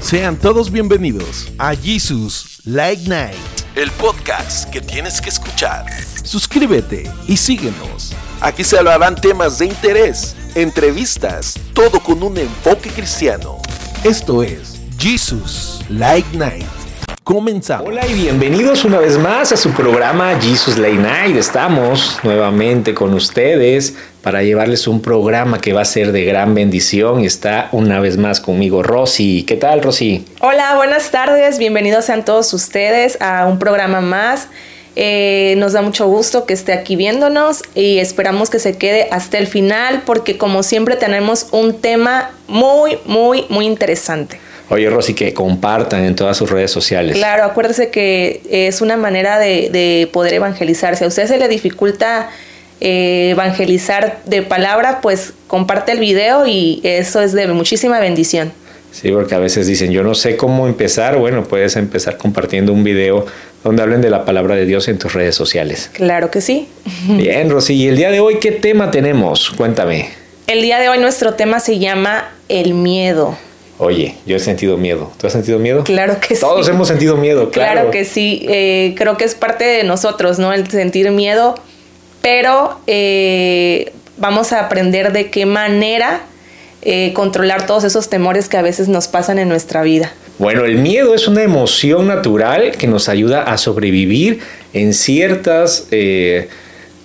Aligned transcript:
Sean 0.00 0.36
todos 0.38 0.70
bienvenidos 0.70 1.48
a 1.58 1.74
Jesus 1.74 2.60
Light 2.64 3.00
Night, 3.08 3.36
el 3.74 3.90
podcast 3.92 4.70
que 4.70 4.80
tienes 4.80 5.20
que 5.20 5.28
escuchar. 5.28 5.84
Suscríbete 6.22 7.10
y 7.26 7.36
síguenos. 7.36 8.14
Aquí 8.40 8.64
se 8.64 8.78
hablarán 8.78 9.16
temas 9.16 9.58
de 9.58 9.66
interés, 9.66 10.34
entrevistas, 10.54 11.58
todo 11.74 12.00
con 12.00 12.22
un 12.22 12.38
enfoque 12.38 12.90
cristiano. 12.90 13.58
Esto 14.04 14.42
es 14.42 14.80
Jesus 14.98 15.80
Light 15.90 16.26
Night. 16.32 16.77
Comenzamos. 17.28 17.86
Hola 17.86 18.06
y 18.06 18.14
bienvenidos 18.14 18.86
una 18.86 19.00
vez 19.00 19.18
más 19.18 19.52
a 19.52 19.58
su 19.58 19.72
programa 19.72 20.40
Jesus 20.40 20.78
Late 20.78 20.94
Night. 20.94 21.36
Estamos 21.36 22.18
nuevamente 22.22 22.94
con 22.94 23.12
ustedes 23.12 23.94
para 24.22 24.42
llevarles 24.42 24.88
un 24.88 25.02
programa 25.02 25.60
que 25.60 25.74
va 25.74 25.82
a 25.82 25.84
ser 25.84 26.12
de 26.12 26.24
gran 26.24 26.54
bendición 26.54 27.20
y 27.20 27.26
está 27.26 27.68
una 27.72 28.00
vez 28.00 28.16
más 28.16 28.40
conmigo 28.40 28.82
Rosy. 28.82 29.44
¿Qué 29.46 29.56
tal 29.56 29.82
Rosy? 29.82 30.24
Hola, 30.40 30.76
buenas 30.76 31.10
tardes. 31.10 31.58
Bienvenidos 31.58 32.06
sean 32.06 32.24
todos 32.24 32.54
ustedes 32.54 33.20
a 33.20 33.44
un 33.44 33.58
programa 33.58 34.00
más. 34.00 34.48
Eh, 34.96 35.52
nos 35.58 35.74
da 35.74 35.82
mucho 35.82 36.06
gusto 36.06 36.46
que 36.46 36.54
esté 36.54 36.72
aquí 36.72 36.96
viéndonos 36.96 37.62
y 37.74 37.98
esperamos 37.98 38.48
que 38.48 38.58
se 38.58 38.78
quede 38.78 39.06
hasta 39.10 39.36
el 39.36 39.48
final 39.48 40.02
porque 40.06 40.38
como 40.38 40.62
siempre 40.62 40.96
tenemos 40.96 41.48
un 41.50 41.78
tema 41.78 42.30
muy, 42.46 42.96
muy, 43.04 43.44
muy 43.50 43.66
interesante. 43.66 44.40
Oye, 44.70 44.90
Rosy, 44.90 45.14
que 45.14 45.32
compartan 45.32 46.04
en 46.04 46.14
todas 46.14 46.36
sus 46.36 46.50
redes 46.50 46.70
sociales. 46.70 47.16
Claro, 47.16 47.44
acuérdese 47.44 47.90
que 47.90 48.42
es 48.50 48.80
una 48.80 48.96
manera 48.96 49.38
de, 49.38 50.08
poder 50.12 50.34
evangelizar. 50.34 50.96
Si 50.96 51.04
a 51.04 51.06
usted 51.06 51.26
se 51.26 51.38
le 51.38 51.48
dificulta 51.48 52.28
eh, 52.80 53.30
evangelizar 53.30 54.20
de 54.26 54.42
palabra, 54.42 55.00
pues 55.00 55.32
comparte 55.46 55.92
el 55.92 56.00
video 56.00 56.46
y 56.46 56.80
eso 56.82 57.22
es 57.22 57.32
de 57.32 57.46
muchísima 57.48 57.98
bendición. 57.98 58.52
Sí, 58.92 59.10
porque 59.10 59.34
a 59.34 59.38
veces 59.38 59.66
dicen, 59.66 59.90
yo 59.90 60.02
no 60.02 60.14
sé 60.14 60.36
cómo 60.36 60.66
empezar. 60.66 61.16
Bueno, 61.18 61.44
puedes 61.44 61.76
empezar 61.76 62.16
compartiendo 62.16 62.72
un 62.72 62.84
video 62.84 63.26
donde 63.64 63.82
hablen 63.82 64.00
de 64.00 64.10
la 64.10 64.24
palabra 64.24 64.54
de 64.54 64.66
Dios 64.66 64.88
en 64.88 64.98
tus 64.98 65.14
redes 65.14 65.34
sociales. 65.34 65.90
Claro 65.92 66.30
que 66.30 66.40
sí. 66.40 66.68
Bien, 67.06 67.50
Rosy, 67.50 67.74
¿y 67.74 67.88
el 67.88 67.96
día 67.96 68.10
de 68.10 68.20
hoy 68.20 68.38
qué 68.38 68.52
tema 68.52 68.90
tenemos? 68.90 69.50
Cuéntame. 69.50 70.10
El 70.46 70.62
día 70.62 70.78
de 70.78 70.88
hoy 70.88 70.98
nuestro 70.98 71.34
tema 71.34 71.60
se 71.60 71.78
llama 71.78 72.30
el 72.48 72.74
miedo. 72.74 73.36
Oye, 73.78 74.16
yo 74.26 74.36
he 74.36 74.40
sentido 74.40 74.76
miedo. 74.76 75.12
¿Tú 75.18 75.28
has 75.28 75.32
sentido 75.32 75.60
miedo? 75.60 75.84
Claro 75.84 76.18
que 76.20 76.34
sí. 76.34 76.40
Todos 76.40 76.68
hemos 76.68 76.88
sentido 76.88 77.16
miedo, 77.16 77.50
claro. 77.52 77.72
Claro 77.72 77.90
que 77.92 78.04
sí. 78.04 78.44
Eh, 78.48 78.94
creo 78.96 79.16
que 79.16 79.24
es 79.24 79.36
parte 79.36 79.64
de 79.64 79.84
nosotros, 79.84 80.40
¿no? 80.40 80.52
El 80.52 80.68
sentir 80.68 81.10
miedo, 81.12 81.54
pero 82.20 82.78
eh, 82.88 83.92
vamos 84.16 84.52
a 84.52 84.60
aprender 84.60 85.12
de 85.12 85.30
qué 85.30 85.46
manera 85.46 86.22
eh, 86.82 87.12
controlar 87.14 87.66
todos 87.66 87.84
esos 87.84 88.10
temores 88.10 88.48
que 88.48 88.56
a 88.56 88.62
veces 88.62 88.88
nos 88.88 89.06
pasan 89.06 89.38
en 89.38 89.48
nuestra 89.48 89.82
vida. 89.82 90.12
Bueno, 90.38 90.64
el 90.64 90.78
miedo 90.78 91.14
es 91.14 91.28
una 91.28 91.42
emoción 91.42 92.08
natural 92.08 92.72
que 92.76 92.88
nos 92.88 93.08
ayuda 93.08 93.44
a 93.44 93.58
sobrevivir 93.58 94.40
en 94.72 94.92
ciertas 94.92 95.88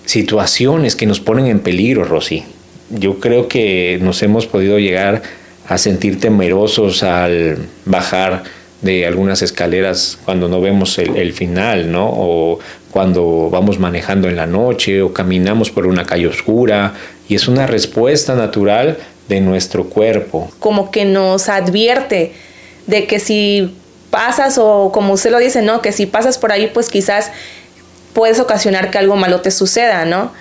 situaciones 0.05 0.95
que 0.95 1.05
nos 1.05 1.19
ponen 1.19 1.47
en 1.47 1.59
peligro, 1.59 2.03
Rosy. 2.03 2.43
Yo 2.89 3.19
creo 3.19 3.47
que 3.47 3.97
nos 4.01 4.21
hemos 4.21 4.45
podido 4.45 4.77
llegar 4.77 5.23
a 5.67 5.77
sentir 5.77 6.19
temerosos 6.19 7.03
al 7.03 7.57
bajar 7.85 8.43
de 8.81 9.07
algunas 9.07 9.41
escaleras 9.41 10.19
cuando 10.25 10.49
no 10.49 10.59
vemos 10.59 10.97
el, 10.99 11.33
final, 11.33 11.91
¿no? 11.91 12.09
O 12.09 12.59
cuando 12.91 13.49
vamos 13.49 13.79
manejando 13.79 14.27
en 14.27 14.35
la 14.35 14.45
noche 14.45 15.01
o 15.01 15.13
caminamos 15.13 15.71
por 15.71 15.87
una 15.87 16.05
calle 16.05 16.27
oscura 16.27 16.93
y 17.29 17.35
es 17.35 17.47
una 17.47 17.65
respuesta 17.65 18.35
natural 18.35 18.97
de 19.29 19.39
nuestro 19.39 19.85
cuerpo. 19.85 20.51
Como 20.59 20.91
que 20.91 21.05
nos 21.05 21.47
advierte 21.47 22.33
de 22.85 23.07
que 23.07 23.19
si 23.19 23.73
pasas 24.09 24.57
o 24.57 24.91
como 24.93 25.13
usted 25.13 25.31
lo 25.31 25.39
dice, 25.39 25.61
¿no? 25.61 25.81
Que 25.81 25.93
si 25.93 26.05
pasas 26.05 26.37
por 26.37 26.51
ahí, 26.51 26.69
pues 26.73 26.89
quizás 26.89 27.31
puedes 28.11 28.39
ocasionar 28.39 28.91
que 28.91 28.97
algo 28.97 29.15
malo 29.15 29.39
te 29.41 29.49
suceda, 29.49 30.03
¿no? 30.03 30.31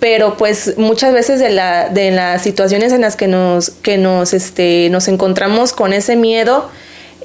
Pero 0.00 0.36
pues 0.36 0.78
muchas 0.78 1.12
veces 1.12 1.40
de, 1.40 1.50
la, 1.50 1.88
de 1.88 2.10
las 2.10 2.42
situaciones 2.42 2.92
en 2.92 3.00
las 3.00 3.16
que 3.16 3.26
nos, 3.26 3.70
que 3.70 3.98
nos, 3.98 4.32
este, 4.32 4.88
nos 4.90 5.08
encontramos 5.08 5.72
con 5.72 5.92
ese 5.92 6.16
miedo, 6.16 6.68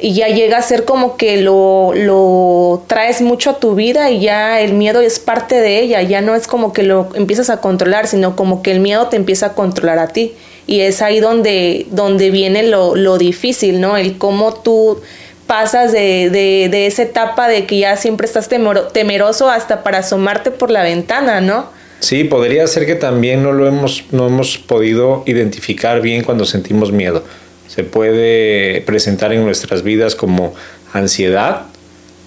y 0.01 0.13
ya 0.13 0.27
llega 0.27 0.57
a 0.57 0.61
ser 0.61 0.85
como 0.85 1.17
que 1.17 1.37
lo, 1.37 1.93
lo 1.93 2.83
traes 2.87 3.21
mucho 3.21 3.51
a 3.51 3.59
tu 3.59 3.75
vida 3.75 4.09
y 4.09 4.19
ya 4.19 4.59
el 4.59 4.73
miedo 4.73 5.01
es 5.01 5.19
parte 5.19 5.61
de 5.61 5.79
ella, 5.79 6.01
ya 6.01 6.19
no 6.21 6.35
es 6.35 6.47
como 6.47 6.73
que 6.73 6.83
lo 6.83 7.09
empiezas 7.15 7.49
a 7.49 7.61
controlar, 7.61 8.07
sino 8.07 8.35
como 8.35 8.63
que 8.63 8.71
el 8.71 8.79
miedo 8.79 9.07
te 9.07 9.15
empieza 9.15 9.47
a 9.47 9.53
controlar 9.53 9.99
a 9.99 10.07
ti. 10.07 10.33
Y 10.65 10.81
es 10.81 11.01
ahí 11.01 11.19
donde, 11.19 11.87
donde 11.91 12.31
viene 12.31 12.63
lo, 12.63 12.95
lo 12.95 13.17
difícil, 13.17 13.79
¿no? 13.79 13.95
El 13.95 14.17
cómo 14.17 14.53
tú 14.53 14.99
pasas 15.47 15.91
de, 15.91 16.29
de, 16.29 16.69
de, 16.69 16.87
esa 16.87 17.03
etapa 17.03 17.47
de 17.47 17.65
que 17.65 17.79
ya 17.79 17.95
siempre 17.95 18.25
estás 18.25 18.49
temeroso 18.93 19.49
hasta 19.49 19.83
para 19.83 19.99
asomarte 19.99 20.51
por 20.51 20.71
la 20.71 20.83
ventana, 20.83 21.41
¿no? 21.41 21.67
Sí, 22.03 22.25
podría 22.25 22.67
ser 22.67 22.85
que 22.85 22.95
también 22.95 23.43
no 23.43 23.53
lo 23.53 23.65
hemos, 23.65 24.03
no 24.11 24.27
hemos 24.27 24.57
podido 24.57 25.23
identificar 25.25 26.01
bien 26.01 26.25
cuando 26.25 26.43
sentimos 26.43 26.91
miedo. 26.91 27.23
Se 27.69 27.85
puede 27.85 28.81
presentar 28.81 29.31
en 29.31 29.45
nuestras 29.45 29.83
vidas 29.83 30.13
como 30.13 30.53
ansiedad, 30.91 31.67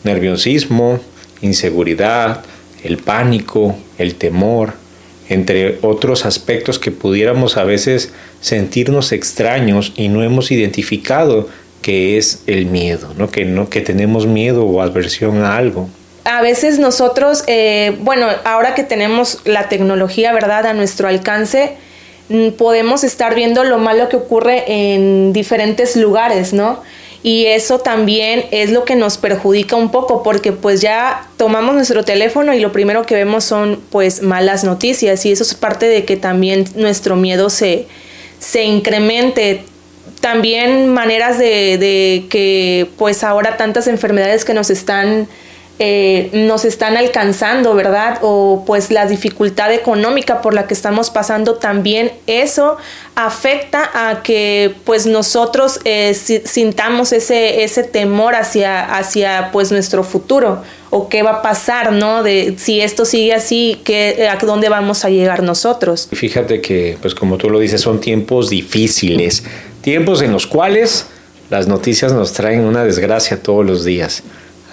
nerviosismo, 0.02 0.98
inseguridad, 1.42 2.42
el 2.84 2.96
pánico, 2.96 3.76
el 3.98 4.14
temor, 4.14 4.72
entre 5.28 5.78
otros 5.82 6.24
aspectos 6.24 6.78
que 6.78 6.90
pudiéramos 6.90 7.58
a 7.58 7.64
veces 7.64 8.14
sentirnos 8.40 9.12
extraños 9.12 9.92
y 9.94 10.08
no 10.08 10.22
hemos 10.22 10.50
identificado 10.50 11.50
que 11.82 12.16
es 12.16 12.44
el 12.46 12.64
miedo, 12.64 13.12
¿no? 13.18 13.30
Que, 13.30 13.44
no, 13.44 13.68
que 13.68 13.82
tenemos 13.82 14.26
miedo 14.26 14.64
o 14.64 14.80
aversión 14.80 15.42
a 15.42 15.58
algo 15.58 15.90
a 16.26 16.42
veces 16.42 16.78
nosotros, 16.78 17.44
eh, 17.46 17.96
bueno, 18.00 18.26
ahora 18.44 18.74
que 18.74 18.82
tenemos 18.82 19.40
la 19.44 19.68
tecnología, 19.68 20.32
¿verdad?, 20.32 20.66
a 20.66 20.74
nuestro 20.74 21.06
alcance, 21.08 21.74
mm, 22.28 22.50
podemos 22.50 23.04
estar 23.04 23.34
viendo 23.34 23.62
lo 23.62 23.78
malo 23.78 24.08
que 24.08 24.16
ocurre 24.16 24.64
en 24.66 25.32
diferentes 25.32 25.96
lugares, 25.96 26.52
¿no? 26.52 26.82
Y 27.22 27.46
eso 27.46 27.78
también 27.78 28.44
es 28.50 28.70
lo 28.70 28.84
que 28.84 28.94
nos 28.94 29.18
perjudica 29.18 29.76
un 29.76 29.90
poco 29.90 30.22
porque 30.22 30.52
pues 30.52 30.80
ya 30.80 31.26
tomamos 31.36 31.74
nuestro 31.74 32.04
teléfono 32.04 32.54
y 32.54 32.60
lo 32.60 32.70
primero 32.70 33.04
que 33.04 33.14
vemos 33.14 33.42
son 33.42 33.80
pues 33.90 34.22
malas 34.22 34.62
noticias 34.62 35.24
y 35.26 35.32
eso 35.32 35.42
es 35.42 35.54
parte 35.54 35.86
de 35.86 36.04
que 36.04 36.16
también 36.16 36.66
nuestro 36.76 37.16
miedo 37.16 37.50
se, 37.50 37.86
se 38.38 38.64
incremente. 38.64 39.64
También 40.20 40.88
maneras 40.88 41.38
de, 41.38 41.78
de 41.78 42.26
que 42.30 42.88
pues 42.96 43.24
ahora 43.24 43.56
tantas 43.56 43.88
enfermedades 43.88 44.44
que 44.44 44.54
nos 44.54 44.70
están 44.70 45.26
eh, 45.78 46.30
nos 46.32 46.64
están 46.64 46.96
alcanzando, 46.96 47.74
¿verdad? 47.74 48.18
O 48.22 48.64
pues 48.66 48.90
la 48.90 49.06
dificultad 49.06 49.72
económica 49.72 50.40
por 50.40 50.54
la 50.54 50.66
que 50.66 50.72
estamos 50.72 51.10
pasando 51.10 51.56
también, 51.56 52.12
eso 52.26 52.78
afecta 53.14 53.90
a 53.92 54.22
que 54.22 54.74
pues 54.84 55.06
nosotros 55.06 55.80
eh, 55.84 56.14
sintamos 56.14 57.12
ese, 57.12 57.62
ese 57.62 57.82
temor 57.82 58.34
hacia, 58.34 58.96
hacia 58.96 59.50
pues 59.52 59.70
nuestro 59.70 60.02
futuro 60.02 60.62
o 60.88 61.10
qué 61.10 61.22
va 61.22 61.30
a 61.30 61.42
pasar, 61.42 61.92
¿no? 61.92 62.22
De 62.22 62.54
si 62.56 62.80
esto 62.80 63.04
sigue 63.04 63.34
así, 63.34 63.80
¿qué, 63.84 64.28
¿a 64.30 64.42
dónde 64.44 64.70
vamos 64.70 65.04
a 65.04 65.10
llegar 65.10 65.42
nosotros? 65.42 66.08
Fíjate 66.10 66.62
que, 66.62 66.96
pues 67.02 67.14
como 67.14 67.36
tú 67.36 67.50
lo 67.50 67.58
dices, 67.58 67.82
son 67.82 68.00
tiempos 68.00 68.48
difíciles, 68.48 69.44
tiempos 69.82 70.22
en 70.22 70.32
los 70.32 70.46
cuales 70.46 71.06
las 71.50 71.68
noticias 71.68 72.12
nos 72.12 72.32
traen 72.32 72.60
una 72.60 72.84
desgracia 72.84 73.42
todos 73.42 73.64
los 73.64 73.84
días. 73.84 74.22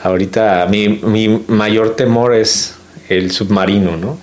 Ahorita 0.03 0.67
mi, 0.69 1.41
mayor 1.47 1.95
temor 1.95 2.35
es 2.35 2.75
el 3.07 3.31
submarino, 3.31 3.95
¿no? 3.95 4.17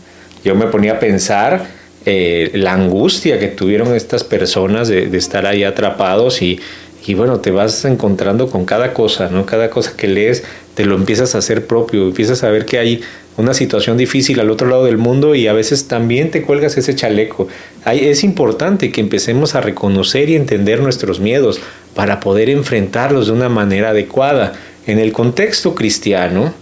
Yo 0.44 0.54
me 0.54 0.66
ponía 0.66 0.92
a 0.92 0.98
pensar 1.00 1.68
eh, 2.04 2.50
la 2.54 2.74
angustia 2.74 3.38
que 3.38 3.48
tuvieron 3.48 3.94
estas 3.94 4.22
personas 4.22 4.88
de, 4.88 5.16
estar 5.16 5.46
ahí 5.46 5.64
atrapados 5.64 6.42
y, 6.42 6.60
y, 7.06 7.14
bueno, 7.14 7.40
te 7.40 7.50
vas 7.50 7.86
encontrando 7.86 8.50
con 8.50 8.66
cada 8.66 8.92
cosa, 8.92 9.30
¿no? 9.30 9.46
Cada 9.46 9.70
cosa 9.70 9.94
que 9.96 10.06
lees 10.06 10.44
te 10.74 10.84
lo 10.84 10.96
empiezas 10.96 11.34
a 11.34 11.38
hacer 11.38 11.66
propio, 11.66 12.04
empiezas 12.04 12.44
a 12.44 12.50
ver 12.50 12.66
que 12.66 12.78
hay 12.78 13.00
una 13.38 13.54
situación 13.54 13.96
difícil 13.96 14.38
al 14.40 14.50
otro 14.50 14.68
lado 14.68 14.84
del 14.84 14.98
mundo 14.98 15.34
y 15.34 15.46
a 15.46 15.54
veces 15.54 15.88
también 15.88 16.30
te 16.30 16.42
cuelgas 16.42 16.76
ese 16.76 16.94
chaleco. 16.94 17.48
es 17.86 18.22
importante 18.22 18.92
que 18.92 19.00
empecemos 19.00 19.54
a 19.54 19.62
reconocer 19.62 20.28
y 20.28 20.36
entender 20.36 20.80
nuestros 20.80 21.20
miedos 21.20 21.58
para 21.94 22.20
poder 22.20 22.50
enfrentarlos 22.50 23.28
de 23.28 23.32
una 23.32 23.48
manera 23.48 23.90
adecuada. 23.90 24.52
En 24.86 24.98
el 24.98 25.12
contexto 25.12 25.74
cristiano, 25.74 26.52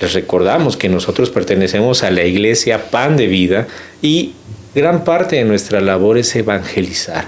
les 0.00 0.14
recordamos 0.14 0.76
que 0.76 0.88
nosotros 0.88 1.30
pertenecemos 1.30 2.02
a 2.02 2.10
la 2.10 2.24
iglesia 2.24 2.90
Pan 2.90 3.16
de 3.16 3.26
Vida 3.26 3.68
y 4.00 4.32
gran 4.74 5.04
parte 5.04 5.36
de 5.36 5.44
nuestra 5.44 5.80
labor 5.80 6.18
es 6.18 6.34
evangelizar. 6.34 7.26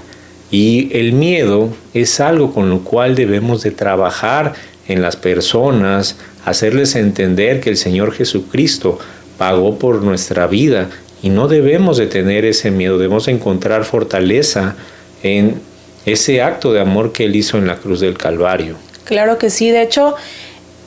Y 0.51 0.89
el 0.97 1.13
miedo 1.13 1.69
es 1.93 2.19
algo 2.19 2.53
con 2.53 2.69
lo 2.69 2.79
cual 2.79 3.15
debemos 3.15 3.63
de 3.63 3.71
trabajar 3.71 4.53
en 4.87 5.01
las 5.01 5.15
personas, 5.15 6.17
hacerles 6.45 6.95
entender 6.95 7.59
que 7.59 7.69
el 7.69 7.77
Señor 7.77 8.11
Jesucristo 8.13 8.99
pagó 9.37 9.79
por 9.79 10.01
nuestra 10.01 10.47
vida 10.47 10.89
y 11.21 11.29
no 11.29 11.47
debemos 11.47 11.97
de 11.97 12.07
tener 12.07 12.43
ese 12.43 12.69
miedo, 12.69 12.97
debemos 12.97 13.27
encontrar 13.27 13.85
fortaleza 13.85 14.75
en 15.23 15.61
ese 16.05 16.41
acto 16.41 16.73
de 16.73 16.81
amor 16.81 17.13
que 17.13 17.25
Él 17.25 17.35
hizo 17.35 17.57
en 17.57 17.65
la 17.65 17.77
cruz 17.77 18.01
del 18.01 18.17
Calvario. 18.17 18.75
Claro 19.03 19.37
que 19.37 19.49
sí, 19.49 19.69
de 19.69 19.81
hecho, 19.81 20.15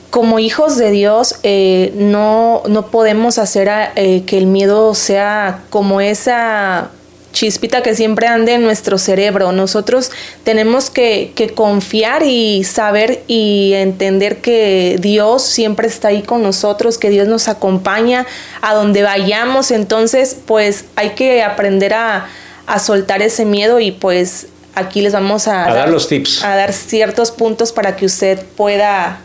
como 0.09 0.39
hijos 0.39 0.77
de 0.77 0.91
Dios, 0.91 1.35
eh, 1.43 1.91
no, 1.95 2.63
no 2.67 2.87
podemos 2.87 3.37
hacer 3.37 3.69
eh, 3.95 4.23
que 4.25 4.37
el 4.37 4.47
miedo 4.47 4.95
sea 4.95 5.63
como 5.69 6.01
esa 6.01 6.91
chispita 7.33 7.83
que 7.83 7.93
siempre 7.93 8.25
ande 8.25 8.53
en 8.53 8.63
nuestro 8.63 8.97
cerebro. 8.97 9.51
Nosotros 9.51 10.11
tenemos 10.43 10.89
que, 10.89 11.33
que, 11.35 11.49
confiar 11.49 12.23
y 12.23 12.63
saber 12.63 13.21
y 13.27 13.73
entender 13.73 14.37
que 14.37 14.97
Dios 14.99 15.43
siempre 15.43 15.87
está 15.87 16.07
ahí 16.07 16.23
con 16.23 16.41
nosotros, 16.41 16.97
que 16.97 17.09
Dios 17.09 17.27
nos 17.27 17.47
acompaña 17.47 18.25
a 18.61 18.73
donde 18.73 19.03
vayamos. 19.03 19.69
Entonces, 19.69 20.35
pues 20.45 20.85
hay 20.95 21.11
que 21.11 21.43
aprender 21.43 21.93
a, 21.93 22.27
a 22.65 22.79
soltar 22.79 23.21
ese 23.21 23.45
miedo 23.45 23.79
y 23.79 23.91
pues 23.91 24.47
aquí 24.77 25.01
les 25.01 25.13
vamos 25.13 25.47
a, 25.47 25.65
dar, 25.73 25.89
los 25.89 26.07
tips. 26.07 26.43
A 26.43 26.55
dar 26.55 26.73
ciertos 26.73 27.31
puntos 27.31 27.71
para 27.71 27.95
que 27.95 28.05
usted 28.05 28.43
pueda 28.55 29.21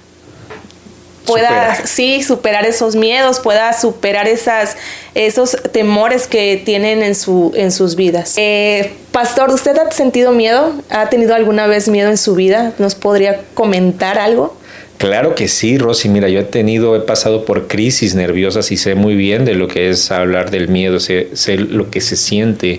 pueda 1.26 1.76
sí 1.86 2.22
superar 2.22 2.66
esos 2.66 2.96
miedos, 2.96 3.38
pueda 3.38 3.72
superar 3.72 4.26
esas 4.26 4.76
esos 5.14 5.56
temores 5.70 6.26
que 6.26 6.60
tienen 6.64 7.02
en 7.02 7.14
su 7.14 7.52
en 7.54 7.70
sus 7.70 7.94
vidas. 7.96 8.34
Eh, 8.36 8.92
Pastor, 9.12 9.50
¿usted 9.50 9.76
ha 9.78 9.90
sentido 9.90 10.32
miedo? 10.32 10.72
¿Ha 10.90 11.10
tenido 11.10 11.34
alguna 11.34 11.66
vez 11.66 11.88
miedo 11.88 12.10
en 12.10 12.18
su 12.18 12.34
vida? 12.34 12.72
¿Nos 12.78 12.94
podría 12.94 13.40
comentar 13.54 14.18
algo? 14.18 14.56
Claro 14.98 15.34
que 15.34 15.48
sí, 15.48 15.78
Rosy. 15.78 16.08
Mira, 16.08 16.28
yo 16.28 16.40
he 16.40 16.44
tenido, 16.44 16.94
he 16.94 17.00
pasado 17.00 17.44
por 17.44 17.66
crisis 17.66 18.14
nerviosas 18.14 18.70
y 18.70 18.76
sé 18.76 18.94
muy 18.94 19.16
bien 19.16 19.44
de 19.44 19.54
lo 19.54 19.66
que 19.66 19.90
es 19.90 20.12
hablar 20.12 20.50
del 20.50 20.68
miedo, 20.68 21.00
sé, 21.00 21.30
sé 21.34 21.56
lo 21.56 21.90
que 21.90 22.00
se 22.00 22.14
siente 22.14 22.78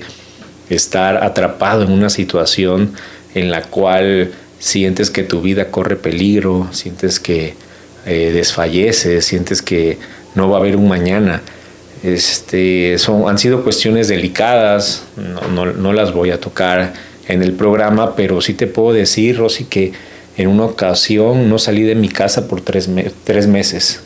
estar 0.75 1.23
atrapado 1.23 1.83
en 1.83 1.91
una 1.91 2.09
situación 2.09 2.93
en 3.35 3.51
la 3.51 3.61
cual 3.63 4.31
sientes 4.59 5.09
que 5.09 5.23
tu 5.23 5.41
vida 5.41 5.71
corre 5.71 5.95
peligro, 5.95 6.69
sientes 6.71 7.19
que 7.19 7.55
eh, 8.05 8.31
desfalleces, 8.33 9.25
sientes 9.25 9.61
que 9.61 9.97
no 10.35 10.49
va 10.49 10.57
a 10.57 10.59
haber 10.59 10.75
un 10.75 10.87
mañana. 10.87 11.41
Este, 12.03 12.97
son, 12.97 13.29
han 13.29 13.37
sido 13.37 13.63
cuestiones 13.63 14.07
delicadas, 14.07 15.03
no, 15.53 15.65
no, 15.65 15.93
las 15.93 16.13
voy 16.13 16.31
a 16.31 16.39
tocar 16.39 16.93
en 17.27 17.41
el 17.41 17.53
programa, 17.53 18.15
pero 18.15 18.41
sí 18.41 18.53
te 18.53 18.67
puedo 18.67 18.93
decir, 18.93 19.37
Rosy, 19.37 19.65
que 19.65 19.93
en 20.35 20.49
una 20.49 20.65
ocasión 20.65 21.49
no 21.49 21.59
salí 21.59 21.83
de 21.83 21.95
mi 21.95 22.09
casa 22.09 22.47
por 22.47 22.61
tres, 22.61 22.89
tres 23.23 23.47
meses. 23.47 24.01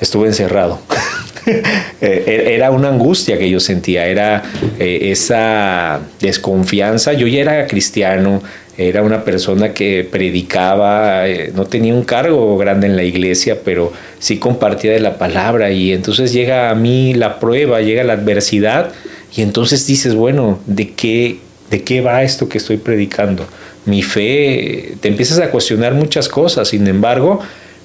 Estuve 0.00 0.28
encerrado. 0.28 0.78
Eh, 2.00 2.24
e-, 2.26 2.54
era 2.54 2.70
una 2.70 2.88
angustia 2.88 3.36
que 3.38 3.50
yo 3.50 3.58
sentía, 3.58 4.06
era 4.06 4.42
eh, 4.78 5.10
esa 5.10 5.98
desconfianza. 6.20 7.12
Yo 7.12 7.26
ya 7.26 7.40
era 7.40 7.66
cristiano, 7.66 8.40
era 8.76 9.02
una 9.02 9.24
persona 9.24 9.74
que 9.74 10.06
predicaba, 10.08 11.28
eh, 11.28 11.50
no 11.52 11.66
tenía 11.66 11.92
un 11.92 12.04
cargo 12.04 12.56
grande 12.56 12.86
en 12.86 12.94
la 12.94 13.02
iglesia, 13.02 13.58
pero 13.64 13.92
sí 14.20 14.38
compartía 14.38 14.92
de 14.92 15.00
la 15.00 15.18
palabra 15.18 15.72
y 15.72 15.92
entonces 15.92 16.32
llega 16.32 16.70
a 16.70 16.76
mí 16.76 17.14
la 17.14 17.40
prueba, 17.40 17.80
llega 17.80 18.04
la 18.04 18.12
adversidad 18.12 18.92
y 19.34 19.42
entonces 19.42 19.84
dices, 19.84 20.14
bueno, 20.14 20.60
¿de 20.66 20.92
qué, 20.92 21.38
de 21.70 21.82
qué 21.82 22.00
va 22.00 22.22
esto 22.22 22.48
que 22.48 22.58
estoy 22.58 22.76
predicando? 22.76 23.44
Mi 23.84 24.02
fe, 24.02 24.94
te 25.00 25.08
empiezas 25.08 25.40
a 25.40 25.50
cuestionar 25.50 25.94
muchas 25.94 26.28
cosas, 26.28 26.68
sin 26.68 26.86
embargo, 26.86 27.40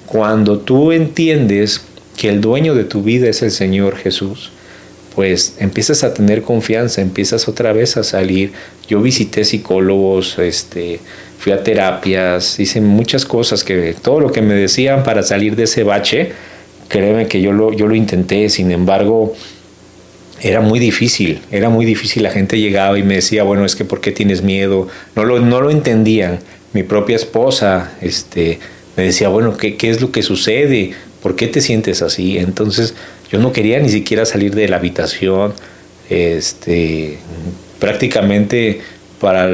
cuando 0.06 0.58
tú 0.58 0.92
entiendes 0.92 1.84
que 2.16 2.28
el 2.28 2.40
dueño 2.40 2.74
de 2.74 2.84
tu 2.84 3.02
vida 3.02 3.28
es 3.28 3.42
el 3.42 3.50
Señor 3.50 3.96
Jesús, 3.96 4.50
pues 5.14 5.56
empiezas 5.58 6.02
a 6.02 6.12
tener 6.12 6.42
confianza, 6.42 7.00
empiezas 7.00 7.46
otra 7.48 7.72
vez 7.72 7.96
a 7.96 8.02
salir. 8.02 8.52
Yo 8.88 9.00
visité 9.00 9.44
psicólogos, 9.44 10.38
este, 10.38 11.00
fui 11.38 11.52
a 11.52 11.62
terapias, 11.62 12.58
hice 12.58 12.80
muchas 12.80 13.24
cosas 13.24 13.62
que 13.62 13.94
todo 14.00 14.20
lo 14.20 14.32
que 14.32 14.42
me 14.42 14.54
decían 14.54 15.04
para 15.04 15.22
salir 15.22 15.56
de 15.56 15.64
ese 15.64 15.84
bache, 15.84 16.32
créeme 16.88 17.28
que 17.28 17.40
yo 17.40 17.52
lo, 17.52 17.72
yo 17.72 17.86
lo 17.86 17.94
intenté, 17.94 18.48
sin 18.48 18.72
embargo, 18.72 19.34
era 20.40 20.60
muy 20.60 20.78
difícil, 20.78 21.40
era 21.50 21.70
muy 21.70 21.86
difícil. 21.86 22.22
La 22.22 22.30
gente 22.30 22.58
llegaba 22.58 22.98
y 22.98 23.02
me 23.02 23.14
decía, 23.14 23.44
bueno, 23.44 23.64
es 23.64 23.76
que 23.76 23.84
¿por 23.84 24.00
qué 24.00 24.10
tienes 24.10 24.42
miedo? 24.42 24.88
No 25.14 25.24
lo, 25.24 25.40
no 25.40 25.60
lo 25.60 25.70
entendían. 25.70 26.40
Mi 26.72 26.82
propia 26.82 27.16
esposa 27.16 27.92
este, 28.00 28.58
me 28.96 29.04
decía, 29.04 29.28
bueno, 29.28 29.56
¿qué, 29.56 29.76
¿qué 29.76 29.90
es 29.90 30.00
lo 30.00 30.10
que 30.10 30.22
sucede? 30.22 30.92
¿Por 31.24 31.36
qué 31.36 31.46
te 31.46 31.62
sientes 31.62 32.02
así? 32.02 32.36
Entonces 32.36 32.94
yo 33.32 33.38
no 33.38 33.50
quería 33.50 33.80
ni 33.80 33.88
siquiera 33.88 34.26
salir 34.26 34.54
de 34.54 34.68
la 34.68 34.76
habitación. 34.76 35.54
Este, 36.10 37.16
prácticamente 37.78 38.82
para 39.22 39.48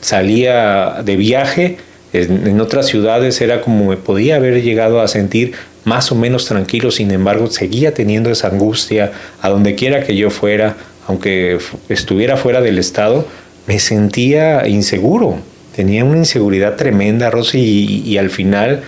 salía 0.00 1.02
de 1.04 1.16
viaje 1.16 1.78
en, 2.12 2.60
otras 2.60 2.86
ciudades 2.86 3.40
era 3.40 3.62
como 3.62 3.86
me 3.86 3.96
podía 3.96 4.36
haber 4.36 4.62
llegado 4.62 5.00
a 5.00 5.08
sentir 5.08 5.54
más 5.84 6.12
o 6.12 6.14
menos 6.14 6.46
tranquilo, 6.46 6.92
sin 6.92 7.10
embargo 7.10 7.48
seguía 7.48 7.92
teniendo 7.92 8.30
esa 8.30 8.46
angustia 8.46 9.10
a 9.42 9.48
donde 9.48 9.74
quiera 9.74 10.04
que 10.04 10.14
yo 10.14 10.30
fuera, 10.30 10.76
aunque 11.08 11.58
estuviera 11.88 12.36
fuera 12.36 12.60
del 12.60 12.78
estado, 12.78 13.26
me 13.66 13.80
sentía 13.80 14.68
inseguro, 14.68 15.40
tenía 15.74 16.04
una 16.04 16.18
inseguridad 16.18 16.76
tremenda, 16.76 17.28
Rosy, 17.28 18.04
y 18.06 18.18
al 18.18 18.30
final 18.30 18.84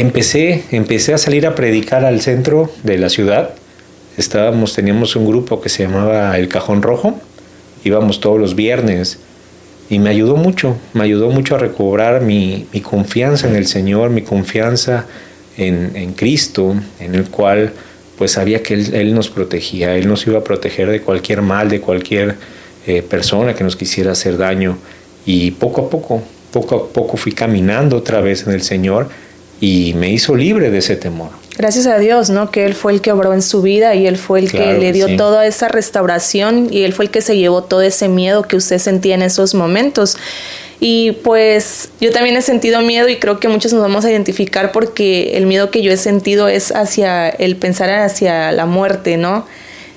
empecé, 0.00 0.64
empecé 0.70 1.12
a 1.14 1.18
salir 1.18 1.46
a 1.46 1.54
predicar 1.54 2.04
al 2.04 2.20
centro 2.20 2.70
de 2.82 2.98
la 2.98 3.08
ciudad. 3.08 3.50
Estábamos, 4.16 4.74
teníamos 4.74 5.16
un 5.16 5.26
grupo 5.26 5.60
que 5.60 5.68
se 5.68 5.84
llamaba 5.84 6.36
El 6.38 6.48
Cajón 6.48 6.82
Rojo. 6.82 7.20
Íbamos 7.84 8.20
todos 8.20 8.38
los 8.38 8.54
viernes 8.54 9.18
y 9.90 9.98
me 9.98 10.10
ayudó 10.10 10.36
mucho, 10.36 10.76
me 10.92 11.04
ayudó 11.04 11.30
mucho 11.30 11.56
a 11.56 11.58
recobrar 11.58 12.20
mi, 12.20 12.66
confianza 12.82 13.48
en 13.48 13.56
el 13.56 13.66
Señor, 13.66 14.10
mi 14.10 14.22
confianza 14.22 15.06
en, 15.56 16.12
Cristo, 16.12 16.76
en 17.00 17.14
el 17.14 17.28
cual 17.30 17.72
pues 18.16 18.32
sabía 18.32 18.62
que 18.62 18.74
él, 18.74 19.14
nos 19.14 19.28
protegía, 19.28 19.96
Él 19.96 20.08
nos 20.08 20.26
iba 20.26 20.38
a 20.38 20.44
proteger 20.44 20.90
de 20.90 21.00
cualquier 21.00 21.42
mal, 21.42 21.68
de 21.68 21.80
cualquier 21.80 22.36
eh, 22.86 23.02
persona 23.02 23.54
que 23.54 23.64
nos 23.64 23.76
quisiera 23.76 24.12
hacer 24.12 24.36
daño. 24.36 24.78
Y 25.24 25.52
poco 25.52 25.82
a 25.82 25.90
poco, 25.90 26.22
poco 26.52 26.76
a 26.76 26.92
poco 26.92 27.16
fui 27.16 27.32
caminando 27.32 27.96
otra 27.96 28.20
vez 28.20 28.46
en 28.46 28.52
el 28.52 28.62
Señor 28.62 29.08
y 29.60 29.94
me 29.94 30.10
hizo 30.10 30.36
libre 30.36 30.70
de 30.70 30.78
ese 30.78 30.96
temor. 30.96 31.30
Gracias 31.56 31.86
a 31.86 31.98
Dios, 31.98 32.30
¿no? 32.30 32.52
Que 32.52 32.64
Él 32.64 32.74
fue 32.74 32.92
el 32.92 33.00
que 33.00 33.10
obró 33.10 33.34
en 33.34 33.42
su 33.42 33.62
vida 33.62 33.96
y 33.96 34.06
Él 34.06 34.16
fue 34.16 34.38
el 34.38 34.52
que 34.52 34.78
le 34.78 34.92
dio 34.92 35.16
toda 35.16 35.44
esa 35.44 35.66
restauración 35.66 36.68
y 36.70 36.82
Él 36.84 36.92
fue 36.92 37.06
el 37.06 37.10
que 37.10 37.20
se 37.20 37.36
llevó 37.36 37.64
todo 37.64 37.82
ese 37.82 38.08
miedo 38.08 38.42
que 38.42 38.54
usted 38.54 38.78
sentía 38.78 39.16
en 39.16 39.22
esos 39.22 39.54
momentos. 39.54 40.16
Y 40.78 41.12
pues 41.24 41.88
yo 42.00 42.12
también 42.12 42.36
he 42.36 42.42
sentido 42.42 42.80
miedo 42.82 43.08
y 43.08 43.16
creo 43.16 43.40
que 43.40 43.48
muchos 43.48 43.72
nos 43.72 43.82
vamos 43.82 44.04
a 44.04 44.10
identificar 44.10 44.70
porque 44.70 45.36
el 45.36 45.46
miedo 45.46 45.72
que 45.72 45.82
yo 45.82 45.90
he 45.90 45.96
sentido 45.96 46.46
es 46.46 46.70
hacia 46.70 47.28
el 47.28 47.56
pensar 47.56 47.90
hacia 47.90 48.52
la 48.52 48.64
muerte, 48.66 49.16
¿no? 49.16 49.44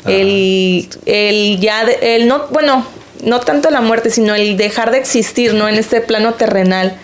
El, 0.08 0.90
el 1.06 1.60
ya, 1.60 1.84
el 1.84 2.28
no, 2.28 2.48
bueno, 2.50 2.88
no 3.24 3.40
tanto 3.40 3.70
la 3.70 3.82
muerte, 3.82 4.10
sino 4.10 4.34
el 4.34 4.58
dejar 4.58 4.90
de 4.90 4.98
existir, 4.98 5.54
¿no? 5.54 5.70
En 5.70 5.76
este 5.76 6.02
plano 6.02 6.34
terrenal 6.34 6.98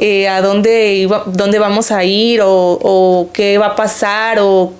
eh, 0.00 0.28
a 0.28 0.40
dónde, 0.40 1.08
dónde 1.26 1.58
vamos 1.58 1.92
a 1.92 2.04
ir 2.04 2.40
o, 2.42 3.28
qué 3.32 3.58
va 3.58 3.66
a 3.66 3.76
pasar 3.76 4.38
o 4.40 4.72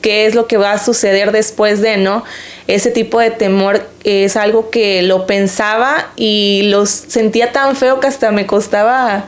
qué 0.00 0.26
es 0.26 0.34
lo 0.34 0.46
que 0.46 0.56
va 0.56 0.72
a 0.72 0.78
suceder 0.78 1.32
después 1.32 1.80
de, 1.80 1.96
¿no? 1.96 2.24
Ese 2.66 2.90
tipo 2.90 3.20
de 3.20 3.30
temor 3.30 3.86
es 4.04 4.36
algo 4.36 4.70
que 4.70 5.02
lo 5.02 5.26
pensaba 5.26 6.10
y 6.16 6.62
lo 6.64 6.86
sentía 6.86 7.52
tan 7.52 7.76
feo 7.76 8.00
que 8.00 8.06
hasta 8.06 8.30
me 8.32 8.46
costaba 8.46 9.26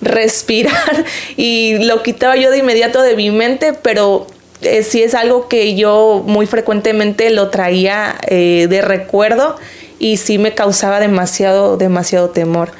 respirar 0.00 1.04
y 1.36 1.78
lo 1.84 2.02
quitaba 2.02 2.36
yo 2.36 2.50
de 2.50 2.58
inmediato 2.58 3.02
de 3.02 3.16
mi 3.16 3.30
mente, 3.30 3.72
pero 3.72 4.26
eh, 4.62 4.82
sí 4.82 5.02
es 5.02 5.14
algo 5.14 5.48
que 5.48 5.74
yo 5.74 6.22
muy 6.26 6.46
frecuentemente 6.46 7.30
lo 7.30 7.48
traía 7.50 8.16
eh, 8.28 8.66
de 8.68 8.82
recuerdo 8.82 9.56
y 9.98 10.18
sí 10.18 10.38
me 10.38 10.54
causaba 10.54 11.00
demasiado, 11.00 11.76
demasiado 11.76 12.30
temor 12.30 12.70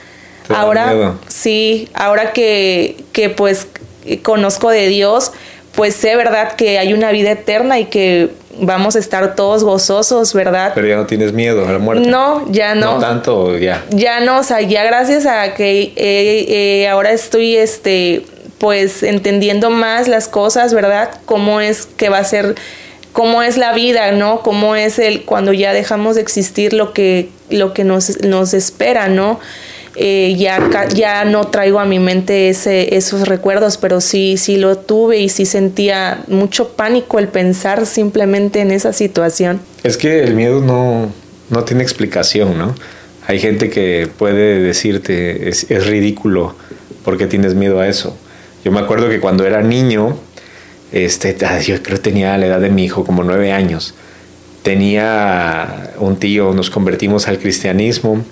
ahora 0.49 1.15
sí, 1.29 1.89
ahora 1.95 2.33
que, 2.33 2.97
que 3.13 3.31
pues 3.31 3.69
conozco 4.23 4.71
de 4.71 4.89
Dios, 4.89 5.33
pues 5.75 5.95
sé, 5.95 6.17
¿verdad? 6.17 6.53
Que 6.53 6.79
hay 6.79 6.93
una 6.93 7.11
vida 7.11 7.33
eterna 7.33 7.79
y 7.79 7.87
que 7.87 8.31
vamos 8.61 8.97
a 8.97 8.99
estar 8.99 9.35
todos 9.35 9.65
gozosos, 9.65 10.33
¿verdad? 10.33 10.73
Pero 10.75 10.87
ya 10.87 10.97
no 10.97 11.07
tienes 11.07 11.33
miedo 11.33 11.67
a 11.67 11.73
la 11.73 11.79
muerte. 11.79 12.09
No, 12.09 12.51
ya 12.51 12.75
no. 12.75 12.95
No 12.95 13.01
tanto, 13.01 13.59
ya. 13.59 13.85
Ya 13.91 14.21
no, 14.21 14.39
o 14.39 14.43
sea, 14.43 14.61
ya 14.61 14.85
gracias 14.85 15.27
a 15.27 15.55
que 15.55 15.93
eh, 15.97 16.83
eh, 16.87 16.89
ahora 16.89 17.13
estoy, 17.13 17.57
este, 17.57 18.25
pues 18.59 19.03
entendiendo 19.03 19.71
más 19.71 20.09
las 20.09 20.29
cosas, 20.29 20.75
¿verdad? 20.75 21.11
Cómo 21.25 21.61
es 21.61 21.87
que 21.87 22.09
va 22.09 22.19
a 22.19 22.25
ser, 22.25 22.55
cómo 23.13 23.43
es 23.43 23.57
la 23.57 23.73
vida, 23.73 24.13
¿no? 24.13 24.41
Cómo 24.41 24.77
es 24.77 24.99
el 24.99 25.23
cuando 25.23 25.53
ya 25.53 25.73
dejamos 25.73 26.15
de 26.17 26.23
existir 26.23 26.73
lo 26.73 26.93
que, 26.93 27.29
lo 27.51 27.75
que 27.75 27.85
nos, 27.85 28.23
nos 28.23 28.55
espera, 28.55 29.09
¿no? 29.09 29.41
Eh, 29.97 30.35
ya, 30.37 30.89
ya 30.89 31.25
no 31.25 31.47
traigo 31.47 31.79
a 31.79 31.85
mi 31.85 31.99
mente 31.99 32.49
ese, 32.49 32.97
esos 32.97 33.29
recuerdos, 33.29 33.77
pero 33.77 34.01
sí, 34.01 34.37
sí 34.37 34.57
lo 34.57 34.77
tuve 34.77 35.19
y 35.19 35.29
sí 35.29 35.47
sentía 35.47 36.25
mucho 36.27 36.71
pánico 36.71 37.19
el 37.19 37.29
pensar 37.29 37.87
simplemente 37.87 38.61
en 38.61 38.73
esa 38.73 38.93
situación. 38.93 39.61
Es 39.85 39.97
que 39.97 40.25
el 40.25 40.35
miedo 40.35 40.61
no, 40.61 41.13
no 41.51 41.65
tiene 41.65 41.83
explicación, 41.83 42.59
¿no? 42.59 42.75
Hay 43.27 43.39
gente 43.39 43.71
que 43.71 44.09
puede 44.19 44.61
decirte, 44.61 45.49
es, 45.49 45.71
es 45.71 45.87
ridículo 45.87 46.55
¿Por 47.05 47.19
qué 47.19 47.27
tienes 47.27 47.55
miedo 47.55 47.81
a 47.81 47.87
eso? 47.87 48.17
Yo 48.65 48.73
me 48.73 48.81
acuerdo 48.81 49.11
que 49.11 49.21
cuando 49.21 49.45
era 49.45 49.61
niño, 49.63 50.17
este, 50.91 51.37
yo 51.63 51.83
creo 51.83 51.97
que 51.99 52.03
tenía 52.03 52.37
la 52.39 52.47
edad 52.47 52.61
de 52.61 52.71
mi 52.71 52.85
hijo, 52.85 53.05
como 53.05 53.23
nueve 53.23 53.53
años, 53.53 53.95
tenía 54.63 55.93
un 55.99 56.17
tío, 56.17 56.55
nos 56.55 56.71
convertimos 56.71 57.29
al 57.29 57.39
cristianismo 57.39 58.25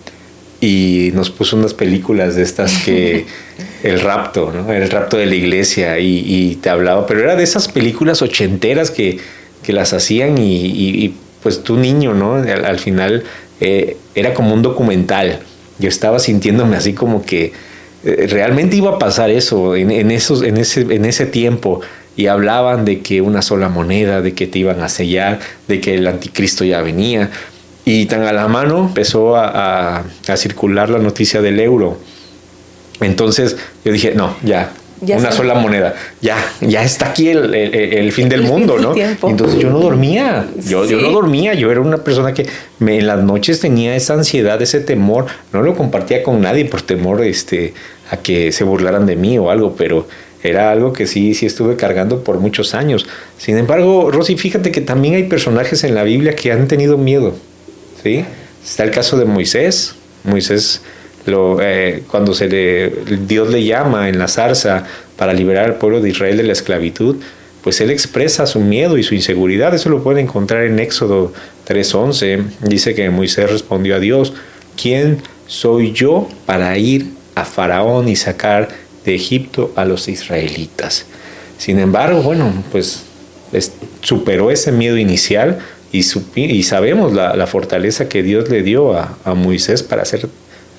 y 0.63 1.11
nos 1.13 1.29
puso 1.29 1.57
unas 1.57 1.75
películas 1.75 2.37
de 2.37 2.43
estas 2.45 2.85
que 2.85 3.27
el 3.83 4.01
rapto, 4.01 4.53
¿no? 4.55 4.73
El 4.73 4.89
rapto 4.89 5.17
de 5.17 5.27
la 5.27 5.35
iglesia 5.35 5.99
y, 5.99 6.57
te 6.63 6.71
hablaba, 6.71 7.05
pero 7.05 7.21
era 7.21 7.35
de 7.35 7.43
esas 7.43 7.67
películas 7.67 8.23
ochenteras 8.23 8.93
que, 8.93 9.19
que 9.65 9.73
las 9.73 9.93
hacían 9.93 10.39
y, 10.39 11.15
pues 11.43 11.65
tu 11.65 11.77
niño, 11.77 12.15
¿no? 12.15 12.37
Al, 12.37 12.79
final 12.79 13.25
eh, 13.61 13.97
era 14.15 14.35
como 14.35 14.55
un 14.55 14.63
documental. 14.63 15.41
Yo 15.81 15.89
estaba 15.89 16.21
sintiéndome 16.21 16.77
así 16.77 16.93
como 16.93 17.25
que 17.25 17.53
eh, 18.05 18.29
realmente 18.31 18.77
iba 18.77 18.93
a 18.93 18.99
pasar 19.01 19.31
eso 19.31 19.75
en, 19.75 19.91
en, 19.91 20.13
esos, 20.13 20.45
en, 20.45 20.59
ese, 20.59 20.83
en 20.83 21.05
ese 21.05 21.27
tiempo 21.27 21.81
y 22.17 22.29
hablaban 22.29 22.85
de 22.85 23.01
que 23.01 23.21
una 23.21 23.43
sola 23.43 23.69
moneda, 23.69 24.21
de 24.21 24.35
que 24.35 24.47
te 24.47 24.61
iban 24.61 24.81
a 24.81 24.89
sellar, 24.89 25.41
de 25.67 25.81
que 25.81 25.95
el 25.95 26.07
anticristo 26.07 26.65
ya 26.65 26.83
venía. 26.83 27.31
Y 27.85 28.07
tan 28.07 28.23
a 28.23 28.33
la 28.33 28.47
mano 28.49 28.79
empezó 28.79 29.37
a, 29.37 29.99
a, 29.99 30.37
circular 30.37 30.89
la 30.89 30.99
noticia 30.99 31.43
del 31.43 31.59
euro. 31.59 31.99
Entonces 33.01 33.57
yo 33.85 33.93
dije, 33.93 34.15
no, 34.15 34.37
ya, 34.45 34.73
una 35.01 35.33
sola 35.33 35.55
moneda. 35.55 35.95
Ya, 36.21 36.37
ya 36.61 36.85
está 36.85 37.07
aquí 37.11 37.29
el, 37.29 37.55
el, 37.55 38.13
fin 38.13 38.29
del 38.29 38.43
mundo, 38.53 38.79
¿no? 38.79 38.95
Entonces 38.97 39.59
yo 39.59 39.71
no 39.71 39.81
dormía, 39.81 40.47
yo, 40.65 40.85
yo 40.85 41.01
no 41.01 41.11
dormía, 41.11 41.55
yo 41.55 41.71
era 41.71 41.81
una 41.81 41.99
persona 41.99 42.33
que 42.33 42.47
me, 42.79 42.99
en 42.99 43.07
las 43.07 43.23
noches 43.23 43.61
tenía 43.61 43.97
esa 43.97 44.15
ansiedad, 44.15 44.61
ese 44.63 44.81
temor, 44.81 45.27
no 45.53 45.63
lo 45.63 45.75
compartía 45.75 46.23
con 46.23 46.41
nadie 46.41 46.65
por 46.67 46.83
temor 46.83 47.23
este, 47.25 47.75
a 48.11 48.17
que 48.19 48.53
se 48.53 48.65
burlaran 48.65 49.07
de 49.07 49.17
mí 49.17 49.39
o 49.39 49.51
algo, 49.51 49.75
pero 49.77 50.07
era 50.43 50.71
algo 50.71 50.93
que 50.93 51.07
sí, 51.07 51.35
sí 51.35 51.47
estuve 51.47 51.77
cargando 51.77 52.25
por 52.25 52.39
muchos 52.39 52.75
años. 52.75 53.07
Sin 53.39 53.59
embargo, 53.59 54.11
Rosy, 54.11 54.37
fíjate 54.37 54.71
que 54.73 54.81
también 54.81 55.15
hay 55.15 55.25
personajes 55.25 55.85
en 55.85 55.95
la 55.95 56.03
Biblia 56.03 56.35
que 56.35 56.53
han 56.53 56.69
tenido 56.69 56.99
miedo, 56.99 57.35
Está 58.05 58.85
el 58.85 58.91
caso 58.91 59.17
de 59.17 59.25
Moisés, 59.25 59.95
Moisés 60.25 60.83
lo, 61.27 61.59
eh, 61.61 62.03
cuando 62.11 62.35
se 62.35 62.49
le, 62.49 62.91
Dios 63.27 63.49
le 63.51 63.65
llama 63.65 64.09
en 64.09 64.19
la 64.19 64.29
zarza 64.29 64.85
para 65.17 65.33
liberar 65.33 65.65
al 65.67 65.75
pueblo 65.77 66.01
de 66.01 66.11
Israel 66.11 66.37
de 66.37 66.43
la 66.43 66.53
esclavitud, 66.53 67.17
pues 67.63 67.81
él 67.81 67.91
expresa 67.91 68.47
su 68.47 68.61
miedo 68.61 68.99
y 68.99 69.05
su 69.05 69.15
inseguridad. 69.15 69.73
Eso 69.75 69.89
lo 69.89 70.03
pueden 70.03 70.27
encontrar 70.27 70.65
en 70.65 70.81
Éxodo 70.81 71.33
3.11. 71.69 72.45
Dice 72.63 72.95
que 72.95 73.09
Moisés 73.11 73.51
respondió 73.51 73.95
a 73.95 74.01
Dios, 74.01 74.33
¿quién 74.81 75.23
soy 75.47 75.93
yo 75.93 76.29
para 76.45 76.77
ir 76.77 77.13
a 77.37 77.45
Faraón 77.45 78.09
y 78.09 78.17
sacar 78.17 78.69
de 79.05 79.15
Egipto 79.15 79.73
a 79.77 79.85
los 79.85 80.09
israelitas? 80.09 81.07
Sin 81.57 81.79
embargo, 81.79 82.23
bueno, 82.23 82.53
pues 82.73 83.05
superó 84.01 84.51
ese 84.51 84.73
miedo 84.73 84.97
inicial 84.97 85.61
y, 85.93 86.63
sabemos 86.63 87.13
la, 87.13 87.47
fortaleza 87.47 88.09
que 88.09 88.23
Dios 88.23 88.49
le 88.49 88.63
dio 88.63 88.97
a, 88.97 89.19
a 89.25 89.35
Moisés 89.35 89.83
para 89.83 90.03
hacer 90.03 90.27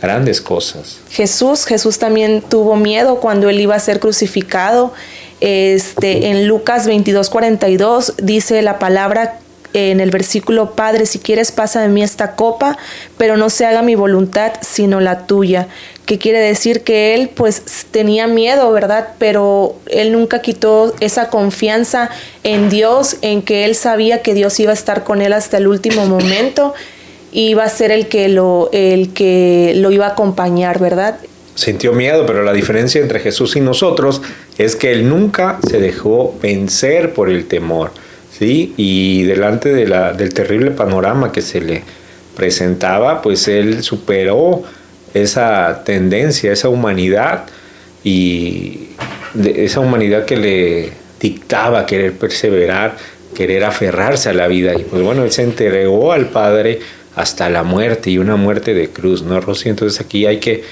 grandes 0.02 0.42
cosas. 0.42 0.98
Jesús, 1.10 1.66
Jesús 1.66 2.00
también 2.00 2.42
tuvo 2.42 2.76
miedo 2.76 3.20
cuando 3.20 3.50
él 3.50 3.60
iba 3.62 3.76
a 3.76 3.80
ser 3.80 4.00
crucificado. 4.00 4.92
Este, 5.40 6.28
en 6.28 6.48
Lucas 6.48 6.88
22, 6.88 7.30
42 7.30 8.14
dice 8.22 8.62
la 8.62 8.80
palabra 8.80 9.40
en 9.74 10.00
el 10.00 10.12
versículo, 10.12 10.72
Padre, 10.72 11.06
si 11.06 11.20
quieres 11.20 11.52
pasa 11.52 11.82
de 11.82 11.88
mí 11.88 12.04
esta 12.04 12.36
copa, 12.36 12.78
pero 13.18 13.38
no 13.38 13.50
se 13.50 13.66
haga 13.66 13.82
mi 13.82 13.96
voluntad 13.96 14.54
sino 14.62 15.00
la 15.00 15.26
tuya. 15.26 15.68
Que 16.06 16.18
quiere 16.18 16.40
decir 16.40 16.84
que 16.84 17.16
él 17.16 17.30
pues 17.34 17.64
tenía 17.92 18.28
miedo, 18.28 18.72
¿verdad? 18.72 19.10
Pero 19.20 19.76
él 19.90 20.12
nunca 20.12 20.42
quitó 20.42 20.94
esa 21.00 21.30
confianza 21.30 22.10
en 22.44 22.70
Dios, 22.70 23.18
en 23.22 23.42
que 23.42 23.66
él 23.66 23.76
sabía 23.76 24.22
que 24.22 24.34
Dios 24.34 24.60
iba 24.60 24.72
a 24.72 24.76
estar 24.76 25.04
con 25.04 25.22
él 25.22 25.34
hasta 25.34 25.58
el 25.58 25.68
último 25.68 26.06
momento 26.06 26.74
iba 27.34 27.64
a 27.64 27.70
ser 27.70 27.92
el 27.92 28.08
que 28.08 28.30
lo, 28.30 28.70
el 28.72 29.12
que 29.14 29.74
lo 29.76 29.92
iba 29.92 30.06
a 30.06 30.10
acompañar, 30.10 30.80
¿verdad? 30.80 31.18
Sintió 31.56 31.94
miedo, 31.94 32.26
pero 32.26 32.44
la 32.44 32.54
diferencia 32.54 33.02
entre 33.02 33.20
Jesús 33.20 33.56
y 33.56 33.62
nosotros 33.62 34.22
es 34.58 34.76
que 34.76 34.92
él 34.92 35.10
nunca 35.10 35.60
se 35.68 35.80
dejó 35.80 36.36
vencer 36.42 37.14
por 37.14 37.30
el 37.30 37.46
temor, 37.46 37.92
¿sí? 38.38 38.74
Y 38.78 39.24
delante 39.24 39.74
de 39.74 39.88
la, 39.88 40.14
del 40.14 40.34
terrible 40.34 40.72
panorama 40.72 41.32
que 41.32 41.42
se 41.42 41.62
le 41.62 41.84
presentaba, 42.36 43.22
pues 43.22 43.48
él 43.48 43.84
superó 43.84 44.64
esa 45.14 45.84
tendencia, 45.84 46.52
esa 46.52 46.70
humanidad 46.70 47.46
y 48.04 48.90
esa 49.36 49.80
humanidad 49.80 50.26
que 50.26 50.38
le 50.38 50.90
dictaba 51.20 51.86
querer 51.86 52.14
perseverar, 52.14 52.98
querer 53.36 53.64
aferrarse 53.64 54.30
a 54.30 54.34
la 54.34 54.48
vida. 54.48 54.74
Y 54.76 54.84
pues 54.84 55.02
bueno, 55.02 55.24
él 55.24 55.32
se 55.32 55.44
entregó 55.44 56.12
al 56.12 56.28
Padre 56.28 56.80
hasta 57.16 57.50
la 57.50 57.64
muerte 57.64 58.10
y 58.10 58.18
una 58.18 58.36
muerte 58.36 58.74
de 58.74 58.90
cruz, 58.90 59.22
¿no, 59.24 59.40
Rosy? 59.40 59.70
Entonces 59.70 60.02
aquí 60.02 60.26
hay 60.26 60.38
que 60.38 60.64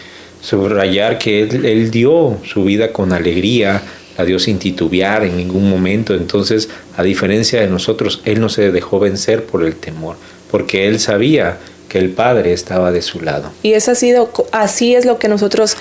subrayar 0.41 1.19
que 1.19 1.43
él, 1.43 1.91
dio 1.91 2.37
su 2.43 2.63
vida 2.63 2.91
con 2.91 3.13
alegría, 3.13 3.81
la 4.17 4.25
dio 4.25 4.39
sin 4.39 4.59
titubear 4.59 5.23
en 5.23 5.37
ningún 5.37 5.69
momento. 5.69 6.13
Entonces, 6.13 6.69
a 6.97 7.03
diferencia 7.03 7.61
de 7.61 7.67
nosotros, 7.67 8.21
él 8.25 8.39
no 8.39 8.49
se 8.49 8.71
dejó 8.71 8.99
vencer 8.99 9.45
por 9.45 9.63
el 9.63 9.75
temor, 9.75 10.15
porque 10.49 10.87
él 10.87 10.99
sabía 10.99 11.57
que 11.89 11.97
el 11.97 12.09
Padre 12.09 12.53
estaba 12.53 12.91
de 12.91 13.01
su 13.01 13.21
lado. 13.21 13.51
Y 13.63 13.73
eso 13.73 13.91
ha 13.91 13.95
sido, 13.95 14.31
así 14.51 14.95
es 14.95 15.05
lo 15.05 15.19
que 15.19 15.27
nosotros 15.27 15.75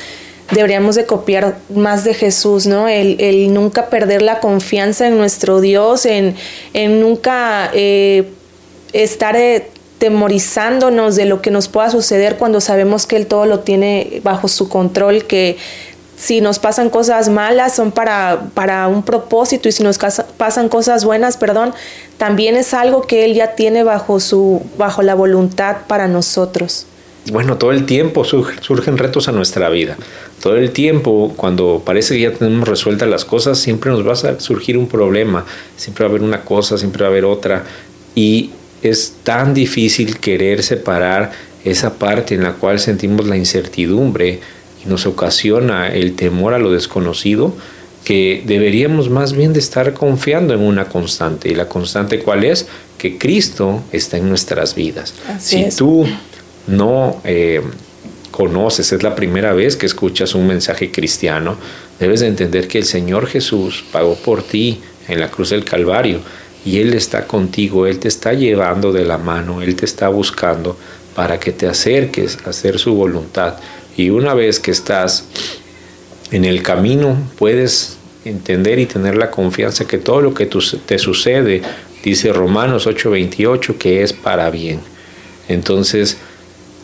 deberíamos 0.50 0.96
de 0.96 1.06
copiar 1.06 1.58
más 1.74 2.02
de 2.04 2.14
Jesús, 2.14 2.66
¿no? 2.66 2.88
El, 2.88 3.52
nunca 3.54 3.88
perder 3.88 4.22
la 4.22 4.40
confianza 4.40 5.06
en 5.06 5.16
nuestro 5.16 5.60
Dios, 5.60 6.06
en, 6.06 6.34
en 6.74 7.00
nunca 7.00 7.70
eh, 7.74 8.28
estar... 8.92 9.36
Eh, 9.36 9.68
temorizándonos 10.00 11.14
de 11.14 11.26
lo 11.26 11.42
que 11.42 11.50
nos 11.50 11.68
pueda 11.68 11.90
suceder 11.90 12.38
cuando 12.38 12.62
sabemos 12.62 13.06
que 13.06 13.16
Él 13.16 13.26
todo 13.26 13.44
lo 13.44 13.60
tiene 13.60 14.22
bajo 14.24 14.48
su 14.48 14.70
control, 14.70 15.24
que 15.26 15.58
si 16.20 16.42
nos 16.42 16.58
pasan 16.58 16.90
cosas 16.90 17.30
malas 17.30 17.74
son 17.74 17.92
para, 17.92 18.42
para 18.52 18.88
un 18.88 19.02
propósito 19.02 19.70
y 19.70 19.72
si 19.72 19.82
nos 19.82 19.98
pasan 20.36 20.68
cosas 20.68 21.02
buenas, 21.02 21.38
perdón, 21.38 21.72
también 22.18 22.56
es 22.56 22.74
algo 22.74 23.06
que 23.06 23.24
Él 23.24 23.32
ya 23.32 23.54
tiene 23.54 23.84
bajo, 23.84 24.20
su, 24.20 24.62
bajo 24.76 25.00
la 25.00 25.14
voluntad 25.14 25.78
para 25.88 26.08
nosotros. 26.08 26.84
Bueno, 27.32 27.56
todo 27.56 27.72
el 27.72 27.86
tiempo 27.86 28.24
surgen 28.24 28.98
retos 28.98 29.28
a 29.28 29.32
nuestra 29.32 29.70
vida. 29.70 29.96
Todo 30.42 30.56
el 30.56 30.72
tiempo, 30.72 31.32
cuando 31.36 31.82
parece 31.86 32.14
que 32.14 32.20
ya 32.20 32.32
tenemos 32.32 32.68
resueltas 32.68 33.08
las 33.08 33.24
cosas, 33.24 33.58
siempre 33.58 33.90
nos 33.90 34.06
va 34.06 34.12
a 34.12 34.40
surgir 34.40 34.76
un 34.76 34.88
problema, 34.88 35.46
siempre 35.76 36.04
va 36.04 36.10
a 36.10 36.10
haber 36.10 36.22
una 36.22 36.42
cosa, 36.42 36.76
siempre 36.76 37.02
va 37.02 37.08
a 37.08 37.10
haber 37.12 37.24
otra. 37.24 37.64
Y 38.14 38.50
es 38.82 39.14
tan 39.22 39.54
difícil 39.54 40.18
querer 40.18 40.62
separar 40.62 41.32
esa 41.64 41.94
parte 41.94 42.34
en 42.34 42.42
la 42.42 42.52
cual 42.52 42.78
sentimos 42.78 43.26
la 43.26 43.38
incertidumbre 43.38 44.40
y 44.84 44.88
nos 44.88 45.06
ocasiona 45.06 45.88
el 45.88 46.16
temor 46.16 46.54
a 46.54 46.58
lo 46.58 46.72
desconocido, 46.72 47.54
que 48.04 48.42
deberíamos 48.46 49.10
más 49.10 49.32
bien 49.32 49.52
de 49.52 49.58
estar 49.58 49.92
confiando 49.92 50.54
en 50.54 50.60
una 50.60 50.86
constante. 50.86 51.50
¿Y 51.50 51.54
la 51.54 51.68
constante 51.68 52.20
cuál 52.20 52.44
es? 52.44 52.66
Que 52.98 53.18
Cristo 53.18 53.82
está 53.92 54.16
en 54.16 54.28
nuestras 54.28 54.74
vidas. 54.74 55.14
si 55.38 55.68
tú 55.76 56.06
no 56.66 57.20
eh, 57.24 57.60
conoces, 58.30 58.92
es 58.92 59.02
la 59.02 59.14
primera 59.14 59.52
vez 59.52 59.76
que 59.76 59.86
escuchas 59.86 60.34
un 60.34 60.46
mensaje 60.46 60.90
cristiano, 60.90 61.56
debes 61.98 62.20
de 62.20 62.28
entender 62.28 62.68
que 62.68 62.78
el 62.78 62.84
Señor 62.84 63.26
Jesús 63.26 63.84
pagó 63.92 64.14
por 64.14 64.42
ti 64.42 64.80
en 65.08 65.20
la 65.20 65.30
cruz 65.30 65.50
del 65.50 65.64
Calvario 65.64 66.20
y 66.64 66.78
Él 66.78 66.94
está 66.94 67.26
contigo, 67.26 67.86
Él 67.86 67.98
te 67.98 68.08
está 68.08 68.32
llevando 68.32 68.92
de 68.92 69.04
la 69.04 69.18
mano, 69.18 69.62
Él 69.62 69.76
te 69.76 69.84
está 69.84 70.08
buscando 70.08 70.76
para 71.14 71.38
que 71.40 71.52
te 71.52 71.66
acerques 71.66 72.38
a 72.46 72.50
hacer 72.50 72.78
su 72.78 72.94
voluntad. 72.94 73.56
Y 73.96 74.10
una 74.10 74.34
vez 74.34 74.60
que 74.60 74.70
estás 74.70 75.24
en 76.30 76.44
el 76.44 76.62
camino, 76.62 77.16
puedes 77.38 77.98
entender 78.24 78.78
y 78.78 78.86
tener 78.86 79.16
la 79.16 79.30
confianza 79.30 79.86
que 79.86 79.98
todo 79.98 80.20
lo 80.20 80.34
que 80.34 80.46
te 80.46 80.98
sucede, 80.98 81.62
dice 82.02 82.32
Romanos 82.32 82.86
8:28, 82.86 83.78
que 83.78 84.02
es 84.02 84.12
para 84.12 84.50
bien. 84.50 84.80
Entonces, 85.48 86.18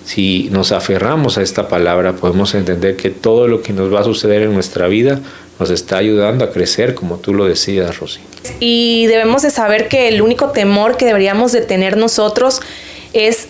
si 0.04 0.48
nos 0.50 0.72
aferramos 0.72 1.36
a 1.38 1.42
esta 1.42 1.68
palabra, 1.68 2.14
podemos 2.14 2.54
entender 2.54 2.96
que 2.96 3.10
todo 3.10 3.48
lo 3.48 3.62
que 3.62 3.72
nos 3.72 3.92
va 3.92 4.00
a 4.00 4.04
suceder 4.04 4.42
en 4.42 4.54
nuestra 4.54 4.88
vida 4.88 5.20
nos 5.58 5.70
está 5.70 5.98
ayudando 5.98 6.44
a 6.44 6.52
crecer, 6.52 6.94
como 6.94 7.16
tú 7.16 7.34
lo 7.34 7.46
decías, 7.46 7.98
Rosy. 7.98 8.20
Y 8.60 9.06
debemos 9.06 9.42
de 9.42 9.50
saber 9.50 9.88
que 9.88 10.08
el 10.08 10.22
único 10.22 10.50
temor 10.50 10.96
que 10.96 11.06
deberíamos 11.06 11.52
de 11.52 11.62
tener 11.62 11.96
nosotros 11.96 12.60
es 13.12 13.48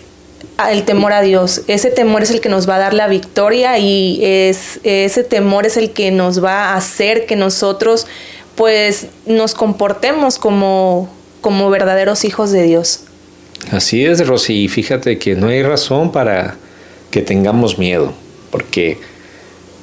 el 0.71 0.83
temor 0.83 1.13
a 1.13 1.21
Dios. 1.21 1.61
Ese 1.67 1.91
temor 1.91 2.23
es 2.23 2.31
el 2.31 2.41
que 2.41 2.49
nos 2.49 2.67
va 2.67 2.75
a 2.75 2.79
dar 2.79 2.93
la 2.93 3.07
victoria 3.07 3.77
y 3.77 4.19
es, 4.21 4.79
ese 4.83 5.23
temor 5.23 5.65
es 5.65 5.77
el 5.77 5.91
que 5.91 6.11
nos 6.11 6.43
va 6.43 6.69
a 6.69 6.75
hacer 6.75 7.25
que 7.25 7.35
nosotros 7.35 8.07
pues 8.55 9.07
nos 9.27 9.53
comportemos 9.53 10.39
como, 10.39 11.09
como 11.41 11.69
verdaderos 11.69 12.25
hijos 12.25 12.51
de 12.51 12.63
Dios. 12.63 13.01
Así 13.71 14.05
es, 14.05 14.25
Rosy. 14.25 14.67
Fíjate 14.67 15.19
que 15.19 15.35
no 15.35 15.47
hay 15.47 15.61
razón 15.61 16.11
para 16.11 16.55
que 17.11 17.21
tengamos 17.21 17.77
miedo, 17.77 18.13
porque 18.49 18.97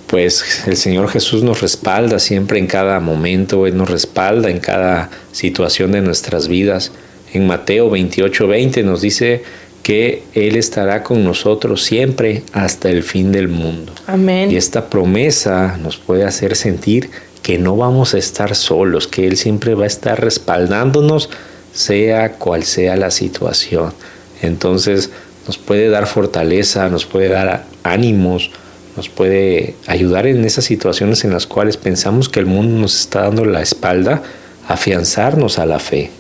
pues 0.06 0.66
el 0.66 0.76
Señor 0.76 1.08
Jesús 1.08 1.42
nos 1.42 1.60
respalda 1.60 2.18
siempre 2.18 2.58
en 2.58 2.66
cada 2.66 3.00
momento, 3.00 3.66
Él 3.66 3.76
nos 3.76 3.90
respalda 3.90 4.50
en 4.50 4.58
cada 4.58 5.10
situación 5.32 5.92
de 5.92 6.00
nuestras 6.00 6.48
vidas. 6.48 6.92
En 7.32 7.46
Mateo 7.46 7.90
28, 7.90 8.46
20 8.46 8.82
nos 8.84 9.00
dice 9.00 9.42
que 9.84 10.24
Él 10.32 10.56
estará 10.56 11.04
con 11.04 11.22
nosotros 11.22 11.84
siempre 11.84 12.42
hasta 12.52 12.88
el 12.88 13.02
fin 13.04 13.30
del 13.30 13.48
mundo. 13.48 13.92
Amén. 14.06 14.50
Y 14.50 14.56
esta 14.56 14.88
promesa 14.88 15.78
nos 15.80 15.98
puede 15.98 16.24
hacer 16.24 16.56
sentir 16.56 17.10
que 17.42 17.58
no 17.58 17.76
vamos 17.76 18.14
a 18.14 18.18
estar 18.18 18.56
solos, 18.56 19.06
que 19.06 19.26
Él 19.26 19.36
siempre 19.36 19.74
va 19.74 19.84
a 19.84 19.86
estar 19.86 20.18
respaldándonos, 20.20 21.28
sea 21.74 22.32
cual 22.32 22.64
sea 22.64 22.96
la 22.96 23.10
situación. 23.10 23.92
Entonces 24.40 25.10
nos 25.46 25.58
puede 25.58 25.90
dar 25.90 26.06
fortaleza, 26.06 26.88
nos 26.88 27.04
puede 27.04 27.28
dar 27.28 27.66
ánimos, 27.82 28.50
nos 28.96 29.10
puede 29.10 29.74
ayudar 29.86 30.26
en 30.26 30.46
esas 30.46 30.64
situaciones 30.64 31.24
en 31.24 31.32
las 31.32 31.46
cuales 31.46 31.76
pensamos 31.76 32.30
que 32.30 32.40
el 32.40 32.46
mundo 32.46 32.80
nos 32.80 32.98
está 32.98 33.24
dando 33.24 33.44
la 33.44 33.60
espalda, 33.60 34.22
afianzarnos 34.66 35.58
a 35.58 35.66
la 35.66 35.78
fe, 35.78 36.10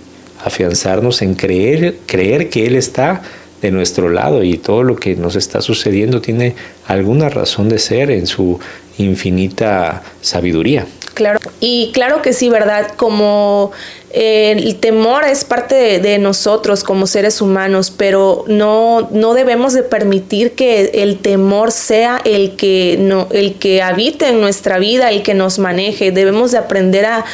afianzarnos 0.44 1.22
en 1.22 1.34
creer, 1.34 1.96
creer 2.04 2.50
que 2.50 2.66
Él 2.66 2.76
está 2.76 3.22
de 3.64 3.70
nuestro 3.70 4.10
lado 4.10 4.42
y 4.42 4.58
todo 4.58 4.82
lo 4.82 4.94
que 4.94 5.16
nos 5.16 5.36
está 5.36 5.62
sucediendo 5.62 6.20
tiene 6.20 6.54
alguna 6.86 7.30
razón 7.30 7.70
de 7.70 7.78
ser 7.78 8.10
en 8.10 8.26
su 8.26 8.60
infinita 8.98 10.02
sabiduría. 10.20 10.86
Claro, 11.14 11.40
y 11.60 11.90
claro 11.94 12.20
que 12.20 12.34
sí, 12.34 12.50
¿verdad? 12.50 12.90
Como 12.96 13.72
el 14.16 14.76
temor 14.76 15.24
es 15.24 15.44
parte 15.44 15.98
de, 15.98 16.18
nosotros 16.18 16.84
como 16.84 17.08
seres 17.08 17.40
humanos, 17.40 17.92
pero 17.96 18.44
no, 18.46 19.08
no 19.10 19.34
debemos 19.34 19.72
de 19.72 19.82
permitir 19.82 20.52
que 20.52 20.92
el 20.94 21.18
temor 21.18 21.72
sea 21.72 22.20
el 22.24 22.54
que, 22.54 22.96
no, 23.00 23.26
el 23.32 23.54
que 23.54 23.82
habite 23.82 24.28
en 24.28 24.40
nuestra 24.40 24.78
vida, 24.78 25.10
el 25.10 25.24
que 25.24 25.34
nos 25.34 25.58
maneje. 25.58 26.12
Debemos 26.12 26.52
de 26.52 26.58
aprender 26.58 27.06
a, 27.06 27.24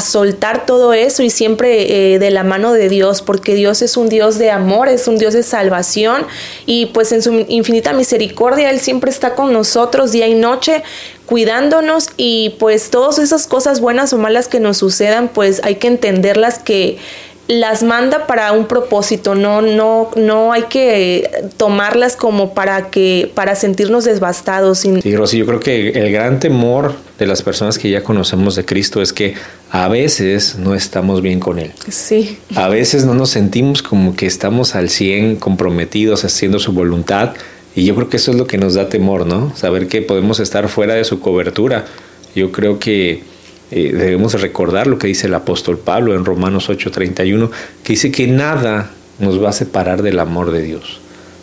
soltar 0.00 0.66
todo 0.66 0.92
eso 0.92 1.22
y 1.22 1.30
siempre 1.30 2.14
eh, 2.14 2.18
de 2.18 2.30
la 2.30 2.44
mano 2.44 2.74
de 2.74 2.90
Dios, 2.90 3.22
porque 3.22 3.54
Dios 3.54 3.80
es 3.80 3.96
un 3.96 4.10
Dios 4.10 4.38
de 4.38 4.50
amor, 4.50 4.88
es 4.88 5.08
un 5.08 5.16
Dios 5.16 5.32
de 5.32 5.42
salvación 5.42 6.26
y 6.66 6.86
pues 6.86 7.12
en 7.12 7.22
su 7.22 7.46
infinita 7.48 7.94
misericordia 7.94 8.70
Él 8.70 8.80
siempre 8.80 9.10
está 9.10 9.34
con 9.34 9.52
nosotros 9.52 10.12
día 10.12 10.28
y 10.28 10.34
noche 10.34 10.82
cuidándonos 11.26 12.10
y 12.16 12.54
pues 12.58 12.90
todas 12.90 13.18
esas 13.18 13.46
cosas 13.46 13.80
buenas 13.80 14.12
o 14.12 14.18
malas 14.18 14.48
que 14.48 14.60
nos 14.60 14.78
sucedan, 14.78 15.28
pues 15.28 15.60
hay 15.64 15.74
que 15.76 15.88
entenderlas 16.26 16.58
que 16.58 16.98
las 17.48 17.84
manda 17.84 18.26
para 18.26 18.50
un 18.50 18.66
propósito, 18.66 19.36
no, 19.36 19.62
no, 19.62 20.10
no 20.16 20.52
hay 20.52 20.64
que 20.64 21.30
tomarlas 21.56 22.16
como 22.16 22.54
para 22.54 22.90
que, 22.90 23.30
para 23.34 23.54
sentirnos 23.54 24.04
devastados. 24.04 24.78
Sí, 24.78 25.16
Rosy, 25.16 25.38
yo 25.38 25.46
creo 25.46 25.60
que 25.60 25.90
el 25.90 26.10
gran 26.10 26.40
temor 26.40 26.94
de 27.20 27.26
las 27.26 27.42
personas 27.42 27.78
que 27.78 27.88
ya 27.88 28.02
conocemos 28.02 28.56
de 28.56 28.64
Cristo 28.64 29.00
es 29.00 29.12
que 29.12 29.34
a 29.70 29.86
veces 29.86 30.56
no 30.58 30.74
estamos 30.74 31.22
bien 31.22 31.38
con 31.38 31.60
Él. 31.60 31.70
Sí. 31.88 32.36
A 32.56 32.68
veces 32.68 33.04
no 33.04 33.14
nos 33.14 33.30
sentimos 33.30 33.80
como 33.80 34.16
que 34.16 34.26
estamos 34.26 34.74
al 34.74 34.90
100 34.90 35.36
comprometidos 35.36 36.24
haciendo 36.24 36.58
su 36.58 36.72
voluntad 36.72 37.34
y 37.76 37.84
yo 37.84 37.94
creo 37.94 38.08
que 38.08 38.16
eso 38.16 38.32
es 38.32 38.38
lo 38.38 38.48
que 38.48 38.58
nos 38.58 38.74
da 38.74 38.88
temor, 38.88 39.24
¿no? 39.24 39.54
Saber 39.54 39.86
que 39.86 40.02
podemos 40.02 40.40
estar 40.40 40.66
fuera 40.68 40.94
de 40.94 41.04
su 41.04 41.20
cobertura. 41.20 41.84
Yo 42.34 42.50
creo 42.50 42.80
que 42.80 43.22
eh, 43.70 43.92
debemos 43.92 44.40
recordar 44.40 44.86
lo 44.86 44.98
que 44.98 45.08
dice 45.08 45.26
el 45.26 45.34
apóstol 45.34 45.78
Pablo 45.78 46.14
en 46.14 46.24
Romanos 46.24 46.68
8:31, 46.68 47.50
que 47.82 47.94
dice 47.94 48.10
que 48.10 48.26
nada 48.26 48.90
nos 49.18 49.42
va 49.42 49.50
a 49.50 49.52
separar 49.52 50.02
del 50.02 50.18
amor 50.18 50.52
de 50.52 50.62
Dios. 50.62 51.00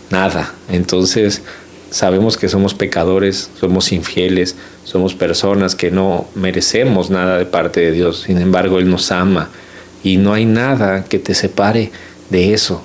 Nada. 0.10 0.54
Entonces 0.70 1.42
sabemos 1.90 2.38
que 2.38 2.50
somos 2.50 2.74
pecadores, 2.74 3.50
somos 3.60 3.92
infieles, 3.92 4.56
somos 4.84 5.14
personas 5.14 5.76
que 5.76 5.92
no 5.92 6.28
merecemos 6.36 7.10
nada 7.10 7.38
de 7.38 7.46
parte 7.46 7.82
de 7.82 7.92
Dios. 7.92 8.24
Sin 8.26 8.40
embargo, 8.40 8.80
Él 8.80 8.90
nos 8.90 9.12
ama 9.12 9.50
y 10.04 10.18
no 10.18 10.34
hay 10.34 10.46
nada 10.46 11.06
que 11.06 11.20
te 11.20 11.34
separe 11.34 11.92
de 12.30 12.54
eso 12.54 12.84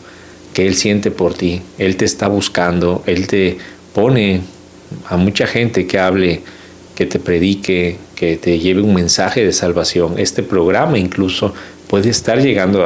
que 0.53 0.67
Él 0.67 0.75
siente 0.75 1.11
por 1.11 1.35
ti. 1.35 1.63
Él 1.79 1.97
te 1.97 2.05
está 2.05 2.29
buscando, 2.29 3.03
Él 3.07 3.27
te 3.29 3.59
pone 3.95 4.41
a 5.09 5.17
mucha 5.17 5.47
gente 5.47 5.87
que 5.87 5.99
hable, 5.99 6.43
que 6.99 7.07
te 7.07 7.21
predique, 7.21 7.97
que 8.17 8.37
te 8.37 8.59
lleve 8.59 8.83
un 8.83 8.93
mensaje 8.93 9.45
de 9.45 9.53
salvación. 9.53 10.15
Este 10.19 10.43
programa 10.43 10.99
incluso 10.99 11.55
puede 11.87 12.11
estar 12.11 12.43
llegando 12.43 12.85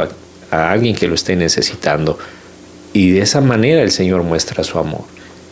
a, 0.51 0.71
alguien 0.71 0.95
que 0.95 1.09
lo 1.09 1.15
esté 1.15 1.35
necesitando. 1.35 2.19
Y 2.93 3.13
de 3.13 3.23
esa 3.23 3.41
manera 3.41 3.81
el 3.81 3.91
Señor 3.91 4.23
muestra 4.23 4.65
su 4.65 4.79
amor. 4.79 5.05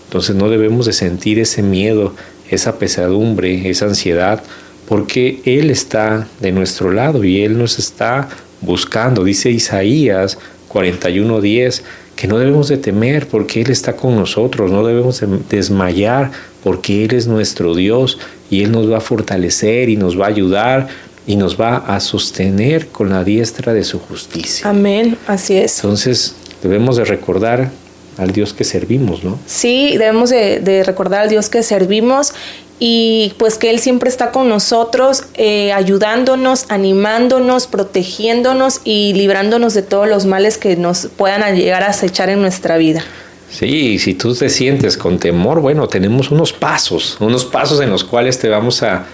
Entonces 0.05 0.37
no 0.37 0.51
debemos 0.51 0.85
de 0.85 0.93
sentir 0.93 1.39
ese 1.39 1.63
miedo, 1.63 2.15
esa 2.51 2.79
pesadumbre, 2.79 3.71
esa 3.71 3.87
ansiedad, 3.87 4.43
porque 4.87 5.41
Él 5.47 5.71
está 5.71 6.29
de 6.41 6.53
nuestro 6.53 6.93
lado 6.93 7.25
y 7.25 7.43
Él 7.43 7.57
nos 7.57 7.79
está 7.79 8.29
buscando. 8.61 9.25
Dice 9.25 9.51
Isaías 9.51 10.37
41:10 10.69 11.81
que 12.21 12.29
no 12.29 12.39
debemos 12.39 12.69
de 12.69 12.77
temer 12.77 13.27
porque 13.27 13.63
Él 13.63 13.71
está 13.71 13.97
con 13.97 14.15
nosotros, 14.15 14.71
no 14.71 14.85
debemos 14.85 15.21
de 15.21 15.27
desmayar 15.49 16.31
porque 16.63 17.07
Él 17.07 17.15
es 17.15 17.27
nuestro 17.27 17.75
Dios 17.75 18.19
y 18.51 18.63
Él 18.63 18.73
nos 18.73 18.93
va 18.93 18.99
a 18.99 19.01
fortalecer 19.01 19.89
y 19.89 19.97
nos 19.97 20.21
va 20.21 20.27
a 20.27 20.29
ayudar 20.29 20.89
y 21.27 21.37
nos 21.37 21.59
va 21.59 21.79
a 21.79 21.99
sostener 21.99 22.89
con 22.89 23.09
la 23.09 23.25
diestra 23.25 23.73
de 23.73 23.85
su 23.85 23.99
justicia. 23.99 24.69
Amén, 24.69 25.17
así 25.27 25.57
es. 25.57 25.79
Entonces 25.79 26.35
debemos 26.63 26.99
de 26.99 27.07
recordar 27.07 27.71
al 28.19 28.33
Dios 28.33 28.53
que 28.53 28.65
servimos, 28.65 29.25
¿no? 29.25 29.39
Sí, 29.47 29.97
debemos 29.97 30.29
de, 30.29 30.61
de 30.61 30.85
recordar 30.85 31.23
al 31.23 31.31
Dios 31.31 31.49
que 31.49 31.63
servimos 31.63 32.35
y 32.83 33.35
pues 33.37 33.59
que 33.59 33.69
Él 33.69 33.79
siempre 33.79 34.09
está 34.09 34.33
con 34.33 34.49
nosotros, 34.49 35.25
eh, 35.35 35.71
ayudándonos, 35.73 36.65
animándonos, 36.71 37.67
protegiéndonos 37.67 38.81
y 38.85 39.13
librándonos 39.13 39.75
de 39.75 39.83
todos 39.83 40.09
los 40.09 40.25
males 40.25 40.57
que 40.57 40.77
nos 40.77 41.09
puedan 41.17 41.55
llegar 41.55 41.83
a 41.83 41.89
acechar 41.89 42.31
en 42.31 42.41
nuestra 42.41 42.79
vida. 42.79 43.05
Sí, 43.51 43.99
si 43.99 44.15
tú 44.15 44.35
te 44.35 44.49
sientes 44.49 44.97
con 44.97 45.19
temor, 45.19 45.61
bueno, 45.61 45.89
tenemos 45.89 46.31
unos 46.31 46.55
pasos, 46.55 47.19
unos 47.21 47.45
pasos 47.45 47.81
en 47.83 47.91
los 47.91 48.03
cuales 48.03 48.39
te 48.39 48.49
vamos 48.49 48.83
a 48.83 49.05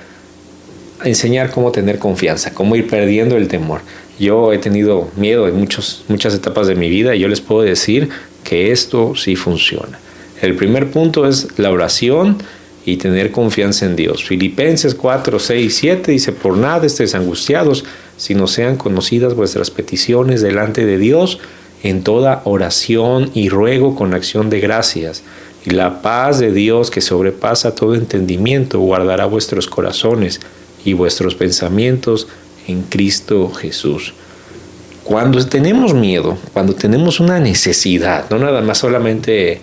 enseñar 1.05 1.50
cómo 1.50 1.72
tener 1.72 1.98
confianza, 1.98 2.55
cómo 2.55 2.76
ir 2.76 2.87
perdiendo 2.87 3.37
el 3.37 3.48
temor. 3.48 3.81
Yo 4.18 4.52
he 4.52 4.59
tenido 4.59 5.11
miedo 5.16 5.48
en 5.48 5.57
muchos, 5.57 6.05
muchas 6.07 6.35
etapas 6.35 6.68
de 6.68 6.76
mi 6.76 6.88
vida 6.88 7.16
y 7.16 7.20
yo 7.20 7.29
les 7.29 7.40
puedo 7.40 7.62
decir 7.62 8.11
que 8.44 8.70
esto 8.70 9.14
sí 9.16 9.35
funciona. 9.35 9.98
El 10.40 10.55
primer 10.55 10.90
punto 10.90 11.26
es 11.26 11.48
la 11.59 11.70
oración 11.70 12.38
y 12.87 12.96
tener 12.96 13.33
confianza 13.33 13.85
en 13.85 13.96
Dios. 13.96 14.25
Filipenses 14.25 14.94
4, 14.94 15.38
6, 15.40 15.77
7 15.77 16.12
dice, 16.12 16.33
por 16.33 16.57
nada 16.57 16.87
estéis 16.87 17.16
angustiados, 17.16 17.85
sino 18.16 18.46
sean 18.46 18.77
conocidas 18.77 19.35
vuestras 19.35 19.70
peticiones 19.70 20.40
delante 20.40 20.87
de 20.87 20.96
Dios 20.96 21.40
en 21.83 22.05
toda 22.05 22.42
oración 22.44 23.31
y 23.35 23.49
ruego 23.49 23.96
con 23.96 24.14
acción 24.14 24.51
de 24.51 24.61
gracias. 24.61 25.25
Y 25.64 25.70
la 25.70 26.01
paz 26.01 26.38
de 26.38 26.53
Dios 26.53 26.92
que 26.92 27.01
sobrepasa 27.01 27.75
todo 27.75 27.96
entendimiento 27.96 28.79
guardará 28.79 29.27
vuestros 29.27 29.66
corazones 29.66 30.40
y 30.85 30.92
vuestros 30.92 31.35
pensamientos 31.35 32.29
en 32.68 32.83
Cristo 32.83 33.51
Jesús. 33.51 34.14
Cuando 35.03 35.44
tenemos 35.44 35.92
miedo, 35.92 36.38
cuando 36.53 36.72
tenemos 36.72 37.18
una 37.18 37.40
necesidad, 37.40 38.31
no 38.31 38.38
nada 38.38 38.61
más 38.61 38.79
solamente, 38.79 39.61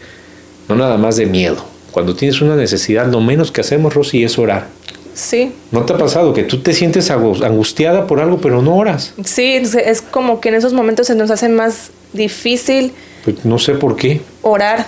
no 0.68 0.76
nada 0.76 0.98
más 0.98 1.16
de 1.16 1.26
miedo, 1.26 1.73
cuando 1.94 2.16
tienes 2.16 2.42
una 2.42 2.56
necesidad, 2.56 3.08
lo 3.08 3.22
menos 3.22 3.52
que 3.52 3.62
hacemos, 3.62 3.94
Rosy, 3.94 4.24
es 4.24 4.38
orar. 4.38 4.68
Sí. 5.14 5.52
¿No 5.72 5.84
te 5.84 5.94
ha 5.94 5.98
pasado 5.98 6.34
que 6.34 6.44
tú 6.44 6.60
te 6.62 6.74
sientes 6.74 7.12
angustiada 7.12 8.08
por 8.08 8.20
algo, 8.20 8.42
pero 8.42 8.64
no 8.64 8.76
oras? 8.76 9.14
Sí, 9.24 9.54
es 9.54 10.02
como 10.02 10.42
que 10.42 10.50
en 10.50 10.56
esos 10.56 10.74
momentos 10.74 11.08
se 11.08 11.16
nos 11.16 11.30
hace 11.30 11.50
más 11.50 11.92
difícil. 12.14 12.94
Pues 13.24 13.46
no 13.46 13.60
sé 13.60 13.76
por 13.76 13.96
qué. 13.96 14.22
Orar. 14.42 14.88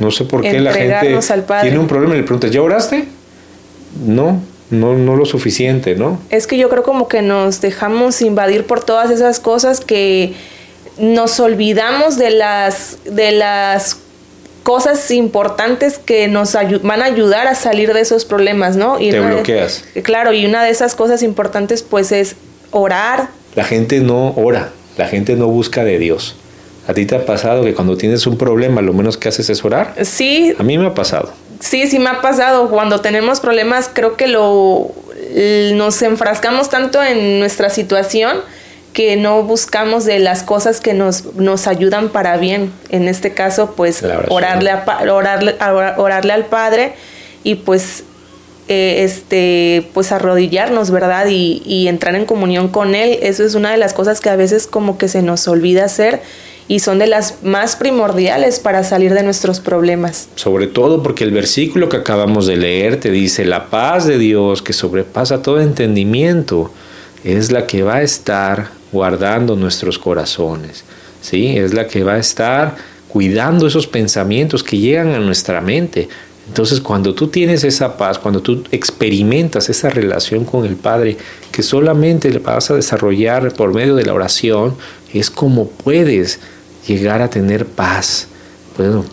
No 0.00 0.10
sé 0.10 0.24
por 0.24 0.42
qué 0.42 0.60
la 0.60 0.72
gente 0.72 1.16
tiene 1.62 1.78
un 1.78 1.86
problema 1.86 2.14
y 2.14 2.18
le 2.18 2.24
preguntas, 2.24 2.50
¿ya 2.50 2.60
oraste? 2.60 3.04
No, 4.04 4.40
no, 4.70 4.94
no 4.94 5.14
lo 5.14 5.24
suficiente, 5.24 5.94
¿no? 5.94 6.18
Es 6.28 6.48
que 6.48 6.58
yo 6.58 6.68
creo 6.68 6.82
como 6.82 7.06
que 7.06 7.22
nos 7.22 7.60
dejamos 7.60 8.20
invadir 8.20 8.66
por 8.66 8.82
todas 8.82 9.12
esas 9.12 9.38
cosas 9.38 9.80
que 9.80 10.34
nos 10.98 11.38
olvidamos 11.38 12.18
de 12.18 12.30
las, 12.30 12.98
de 13.04 13.30
las 13.30 13.98
cosas 14.62 15.10
importantes 15.10 15.98
que 15.98 16.28
nos 16.28 16.56
van 16.82 17.02
a 17.02 17.04
ayudar 17.06 17.46
a 17.46 17.54
salir 17.54 17.92
de 17.92 18.00
esos 18.00 18.24
problemas, 18.24 18.76
¿no? 18.76 19.00
Y 19.00 19.10
Te 19.10 19.20
bloqueas. 19.20 19.84
claro, 20.02 20.32
y 20.32 20.46
una 20.46 20.64
de 20.64 20.70
esas 20.70 20.94
cosas 20.94 21.22
importantes 21.22 21.82
pues 21.82 22.12
es 22.12 22.36
orar. 22.70 23.28
La 23.54 23.64
gente 23.64 24.00
no 24.00 24.32
ora, 24.36 24.70
la 24.96 25.06
gente 25.08 25.36
no 25.36 25.48
busca 25.48 25.84
de 25.84 25.98
Dios. 25.98 26.36
¿A 26.88 26.94
ti 26.94 27.06
te 27.06 27.14
ha 27.14 27.24
pasado 27.24 27.62
que 27.62 27.74
cuando 27.74 27.96
tienes 27.96 28.26
un 28.26 28.36
problema 28.36 28.82
lo 28.82 28.92
menos 28.92 29.16
que 29.16 29.28
haces 29.28 29.48
es 29.50 29.64
orar? 29.64 29.94
Sí. 30.02 30.54
A 30.58 30.62
mí 30.62 30.78
me 30.78 30.86
ha 30.86 30.94
pasado. 30.94 31.32
Sí, 31.60 31.86
sí 31.86 32.00
me 32.00 32.10
ha 32.10 32.20
pasado. 32.20 32.68
Cuando 32.70 33.00
tenemos 33.00 33.38
problemas 33.38 33.88
creo 33.92 34.16
que 34.16 34.26
lo 34.26 34.90
nos 35.74 36.02
enfrascamos 36.02 36.68
tanto 36.68 37.02
en 37.02 37.38
nuestra 37.38 37.70
situación 37.70 38.38
que 38.92 39.16
no 39.16 39.42
buscamos 39.42 40.04
de 40.04 40.18
las 40.18 40.42
cosas 40.42 40.80
que 40.80 40.94
nos, 40.94 41.34
nos 41.34 41.66
ayudan 41.66 42.10
para 42.10 42.36
bien. 42.36 42.72
En 42.90 43.08
este 43.08 43.32
caso, 43.32 43.74
pues 43.76 44.02
orarle, 44.28 44.70
a, 44.70 44.84
orarle, 45.10 45.56
orarle 45.96 46.32
al 46.32 46.46
Padre 46.46 46.94
y 47.42 47.56
pues 47.56 48.04
eh, 48.68 49.02
este, 49.04 49.88
pues 49.94 50.12
arrodillarnos, 50.12 50.90
¿verdad? 50.90 51.26
Y, 51.28 51.62
y 51.64 51.88
entrar 51.88 52.14
en 52.14 52.26
comunión 52.26 52.68
con 52.68 52.94
Él. 52.94 53.18
Eso 53.22 53.44
es 53.44 53.54
una 53.54 53.70
de 53.72 53.78
las 53.78 53.94
cosas 53.94 54.20
que 54.20 54.30
a 54.30 54.36
veces 54.36 54.66
como 54.66 54.98
que 54.98 55.08
se 55.08 55.22
nos 55.22 55.48
olvida 55.48 55.84
hacer 55.84 56.20
y 56.68 56.80
son 56.80 56.98
de 56.98 57.06
las 57.06 57.42
más 57.42 57.76
primordiales 57.76 58.60
para 58.60 58.84
salir 58.84 59.14
de 59.14 59.22
nuestros 59.22 59.60
problemas. 59.60 60.28
Sobre 60.36 60.66
todo 60.66 61.02
porque 61.02 61.24
el 61.24 61.32
versículo 61.32 61.88
que 61.88 61.96
acabamos 61.96 62.46
de 62.46 62.56
leer 62.56 63.00
te 63.00 63.10
dice, 63.10 63.44
la 63.44 63.68
paz 63.68 64.06
de 64.06 64.18
Dios 64.18 64.62
que 64.62 64.72
sobrepasa 64.72 65.42
todo 65.42 65.60
entendimiento 65.60 66.70
es 67.24 67.52
la 67.52 67.66
que 67.66 67.82
va 67.82 67.96
a 67.96 68.02
estar 68.02 68.81
guardando 68.92 69.56
nuestros 69.56 69.98
corazones, 69.98 70.84
¿sí? 71.20 71.56
Es 71.56 71.72
la 71.72 71.88
que 71.88 72.04
va 72.04 72.14
a 72.14 72.18
estar 72.18 72.76
cuidando 73.08 73.66
esos 73.66 73.86
pensamientos 73.86 74.62
que 74.62 74.78
llegan 74.78 75.08
a 75.08 75.18
nuestra 75.18 75.60
mente. 75.60 76.08
Entonces, 76.48 76.80
cuando 76.80 77.14
tú 77.14 77.28
tienes 77.28 77.64
esa 77.64 77.96
paz, 77.96 78.18
cuando 78.18 78.40
tú 78.40 78.64
experimentas 78.72 79.68
esa 79.68 79.90
relación 79.90 80.44
con 80.44 80.64
el 80.64 80.76
Padre, 80.76 81.16
que 81.50 81.62
solamente 81.62 82.30
le 82.30 82.38
vas 82.38 82.70
a 82.70 82.74
desarrollar 82.74 83.52
por 83.54 83.72
medio 83.72 83.94
de 83.94 84.04
la 84.04 84.14
oración, 84.14 84.76
es 85.12 85.30
como 85.30 85.68
puedes 85.68 86.40
llegar 86.86 87.22
a 87.22 87.30
tener 87.30 87.66
paz, 87.66 88.28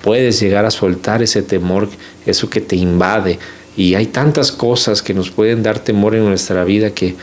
puedes 0.01 0.39
llegar 0.39 0.65
a 0.65 0.71
soltar 0.71 1.21
ese 1.21 1.41
temor, 1.41 1.89
eso 2.25 2.49
que 2.49 2.61
te 2.61 2.75
invade. 2.75 3.37
Y 3.77 3.95
hay 3.95 4.07
tantas 4.07 4.51
cosas 4.51 5.01
que 5.01 5.13
nos 5.13 5.29
pueden 5.29 5.61
dar 5.61 5.79
temor 5.79 6.15
en 6.15 6.25
nuestra 6.25 6.63
vida 6.63 6.91
que 6.91 7.15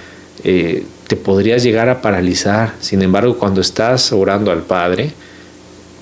eh, 0.44 0.85
te 1.07 1.16
podrías 1.16 1.62
llegar 1.62 1.88
a 1.88 2.03
paralizar. 2.03 2.75
Sin 2.81 3.03
embargo, 3.03 3.38
cuando 3.38 3.61
estás 3.61 4.12
orando 4.12 4.51
al 4.51 4.62
Padre, 4.62 5.12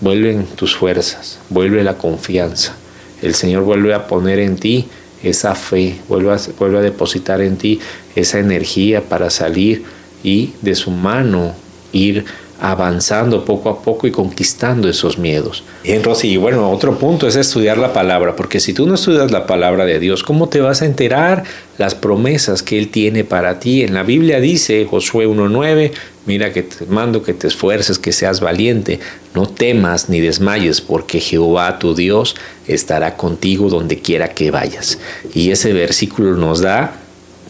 vuelven 0.00 0.46
tus 0.56 0.76
fuerzas, 0.76 1.38
vuelve 1.50 1.82
la 1.84 1.96
confianza. 1.98 2.74
El 3.22 3.34
Señor 3.34 3.62
vuelve 3.62 3.94
a 3.94 4.06
poner 4.06 4.38
en 4.38 4.56
ti 4.56 4.86
esa 5.22 5.54
fe, 5.54 5.96
vuelve 6.08 6.32
a, 6.32 6.38
vuelve 6.58 6.78
a 6.78 6.82
depositar 6.82 7.40
en 7.40 7.56
ti 7.56 7.80
esa 8.14 8.38
energía 8.38 9.02
para 9.02 9.30
salir 9.30 9.84
y 10.22 10.52
de 10.60 10.74
su 10.74 10.90
mano 10.90 11.54
ir 11.92 12.24
avanzando 12.60 13.44
poco 13.44 13.68
a 13.68 13.82
poco 13.82 14.06
y 14.06 14.10
conquistando 14.10 14.88
esos 14.88 15.18
miedos. 15.18 15.64
Bien, 15.82 16.02
Rosy, 16.02 16.28
y 16.28 16.36
bueno, 16.36 16.70
otro 16.70 16.98
punto 16.98 17.26
es 17.26 17.36
estudiar 17.36 17.78
la 17.78 17.92
palabra, 17.92 18.36
porque 18.36 18.60
si 18.60 18.72
tú 18.72 18.86
no 18.86 18.94
estudias 18.94 19.30
la 19.30 19.46
palabra 19.46 19.84
de 19.84 19.98
Dios, 19.98 20.22
¿cómo 20.22 20.48
te 20.48 20.60
vas 20.60 20.80
a 20.82 20.86
enterar 20.86 21.44
las 21.78 21.94
promesas 21.94 22.62
que 22.62 22.78
Él 22.78 22.88
tiene 22.88 23.24
para 23.24 23.58
ti? 23.58 23.82
En 23.82 23.94
la 23.94 24.02
Biblia 24.02 24.40
dice, 24.40 24.86
Josué 24.88 25.26
1.9, 25.26 25.92
mira 26.26 26.52
que 26.52 26.62
te 26.62 26.86
mando 26.86 27.22
que 27.22 27.34
te 27.34 27.48
esfuerces, 27.48 27.98
que 27.98 28.12
seas 28.12 28.40
valiente, 28.40 29.00
no 29.34 29.46
temas 29.46 30.08
ni 30.08 30.20
desmayes, 30.20 30.80
porque 30.80 31.20
Jehová 31.20 31.78
tu 31.78 31.94
Dios 31.94 32.36
estará 32.66 33.16
contigo 33.16 33.68
donde 33.68 33.98
quiera 33.98 34.28
que 34.28 34.50
vayas. 34.50 34.98
Y 35.34 35.50
ese 35.50 35.72
versículo 35.72 36.36
nos 36.36 36.60
da 36.60 36.94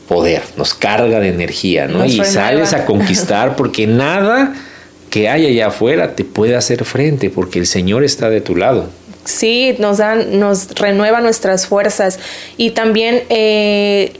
poder, 0.08 0.42
nos 0.56 0.74
carga 0.74 1.20
de 1.20 1.28
energía, 1.28 1.86
¿no? 1.86 2.04
y 2.04 2.24
sales 2.24 2.72
a 2.72 2.84
conquistar 2.84 3.56
porque 3.56 3.86
nada 3.86 4.54
que 5.14 5.28
hay 5.28 5.46
allá 5.46 5.68
afuera 5.68 6.16
te 6.16 6.24
puede 6.24 6.56
hacer 6.56 6.84
frente 6.84 7.30
porque 7.30 7.60
el 7.60 7.68
Señor 7.68 8.02
está 8.02 8.30
de 8.30 8.40
tu 8.40 8.56
lado. 8.56 8.88
Sí, 9.24 9.76
nos 9.78 9.98
dan, 9.98 10.40
nos 10.40 10.74
renueva 10.74 11.20
nuestras 11.20 11.68
fuerzas 11.68 12.18
y 12.56 12.72
también 12.72 13.22
eh, 13.28 14.12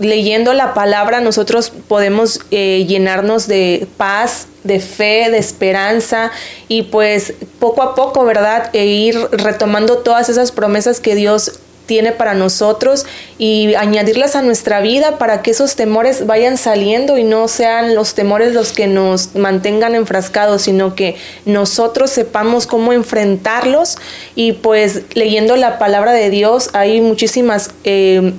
leyendo 0.00 0.52
la 0.52 0.74
palabra 0.74 1.20
nosotros 1.20 1.72
podemos 1.86 2.40
eh, 2.50 2.84
llenarnos 2.88 3.46
de 3.46 3.86
paz, 3.98 4.48
de 4.64 4.80
fe, 4.80 5.30
de 5.30 5.38
esperanza 5.38 6.32
y 6.66 6.82
pues 6.82 7.34
poco 7.60 7.84
a 7.84 7.94
poco, 7.94 8.24
¿verdad? 8.24 8.70
E 8.72 8.84
ir 8.84 9.16
retomando 9.30 9.98
todas 9.98 10.28
esas 10.28 10.50
promesas 10.50 10.98
que 10.98 11.14
Dios 11.14 11.60
tiene 11.86 12.12
para 12.12 12.34
nosotros 12.34 13.06
y 13.38 13.74
añadirlas 13.74 14.36
a 14.36 14.42
nuestra 14.42 14.80
vida 14.80 15.18
para 15.18 15.42
que 15.42 15.52
esos 15.52 15.76
temores 15.76 16.26
vayan 16.26 16.58
saliendo 16.58 17.16
y 17.16 17.24
no 17.24 17.48
sean 17.48 17.94
los 17.94 18.14
temores 18.14 18.52
los 18.52 18.72
que 18.72 18.86
nos 18.86 19.34
mantengan 19.34 19.94
enfrascados, 19.94 20.62
sino 20.62 20.94
que 20.94 21.16
nosotros 21.44 22.10
sepamos 22.10 22.66
cómo 22.66 22.92
enfrentarlos 22.92 23.96
y 24.34 24.52
pues 24.52 25.02
leyendo 25.14 25.56
la 25.56 25.78
palabra 25.78 26.12
de 26.12 26.30
Dios 26.30 26.70
hay 26.72 27.00
muchísimas 27.00 27.70
eh, 27.84 28.32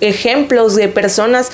ejemplos 0.00 0.74
de 0.74 0.88
personas 0.88 1.50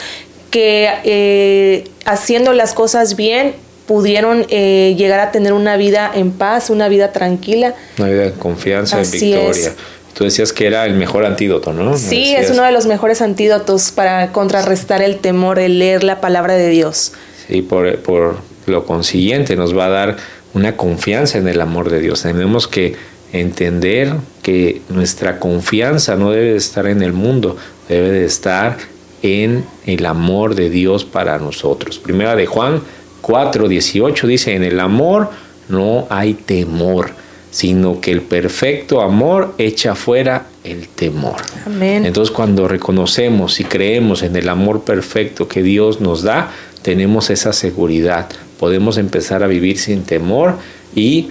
que 0.50 0.88
eh, 1.04 1.84
haciendo 2.04 2.52
las 2.52 2.74
cosas 2.74 3.16
bien 3.16 3.54
pudieron 3.86 4.46
eh, 4.48 4.94
llegar 4.96 5.20
a 5.20 5.32
tener 5.32 5.52
una 5.52 5.76
vida 5.76 6.10
en 6.14 6.32
paz, 6.32 6.70
una 6.70 6.88
vida 6.88 7.12
tranquila. 7.12 7.74
Una 7.98 8.08
vida 8.08 8.22
de 8.22 8.32
confianza, 8.32 9.00
en 9.00 9.10
victoria. 9.10 9.74
Tú 10.14 10.24
decías 10.24 10.52
que 10.52 10.66
era 10.66 10.84
el 10.84 10.94
mejor 10.94 11.24
antídoto, 11.24 11.72
¿no? 11.72 11.96
Sí, 11.96 12.34
es 12.36 12.50
uno 12.50 12.64
de 12.64 12.72
los 12.72 12.86
mejores 12.86 13.22
antídotos 13.22 13.92
para 13.92 14.30
contrarrestar 14.32 15.00
el 15.02 15.18
temor, 15.18 15.58
el 15.58 15.78
leer 15.78 16.04
la 16.04 16.20
palabra 16.20 16.54
de 16.54 16.68
Dios. 16.68 17.12
Sí, 17.48 17.62
por, 17.62 17.98
por 18.00 18.36
lo 18.66 18.84
consiguiente 18.84 19.56
nos 19.56 19.76
va 19.76 19.86
a 19.86 19.90
dar 19.90 20.16
una 20.54 20.76
confianza 20.76 21.38
en 21.38 21.48
el 21.48 21.60
amor 21.60 21.90
de 21.90 22.00
Dios. 22.00 22.22
Tenemos 22.22 22.68
que 22.68 22.94
entender 23.32 24.14
que 24.42 24.82
nuestra 24.90 25.38
confianza 25.38 26.16
no 26.16 26.30
debe 26.30 26.52
de 26.52 26.56
estar 26.56 26.86
en 26.86 27.02
el 27.02 27.12
mundo, 27.12 27.56
debe 27.88 28.10
de 28.10 28.26
estar 28.26 28.76
en 29.22 29.64
el 29.86 30.04
amor 30.04 30.54
de 30.54 30.68
Dios 30.68 31.04
para 31.04 31.38
nosotros. 31.38 31.98
Primera 31.98 32.36
de 32.36 32.46
Juan 32.46 32.82
4, 33.22 33.68
18 33.68 34.26
dice, 34.26 34.54
en 34.54 34.64
el 34.64 34.80
amor 34.80 35.30
no 35.68 36.06
hay 36.10 36.34
temor 36.34 37.21
sino 37.52 38.00
que 38.00 38.10
el 38.10 38.22
perfecto 38.22 39.02
amor 39.02 39.54
echa 39.58 39.94
fuera 39.94 40.46
el 40.64 40.88
temor. 40.88 41.36
Amén. 41.66 42.04
Entonces 42.04 42.34
cuando 42.34 42.66
reconocemos 42.66 43.60
y 43.60 43.64
creemos 43.64 44.22
en 44.22 44.34
el 44.34 44.48
amor 44.48 44.82
perfecto 44.82 45.46
que 45.46 45.62
Dios 45.62 46.00
nos 46.00 46.22
da, 46.22 46.50
tenemos 46.80 47.30
esa 47.30 47.52
seguridad. 47.52 48.28
Podemos 48.58 48.96
empezar 48.96 49.42
a 49.42 49.46
vivir 49.46 49.78
sin 49.78 50.02
temor 50.02 50.56
y 50.96 51.28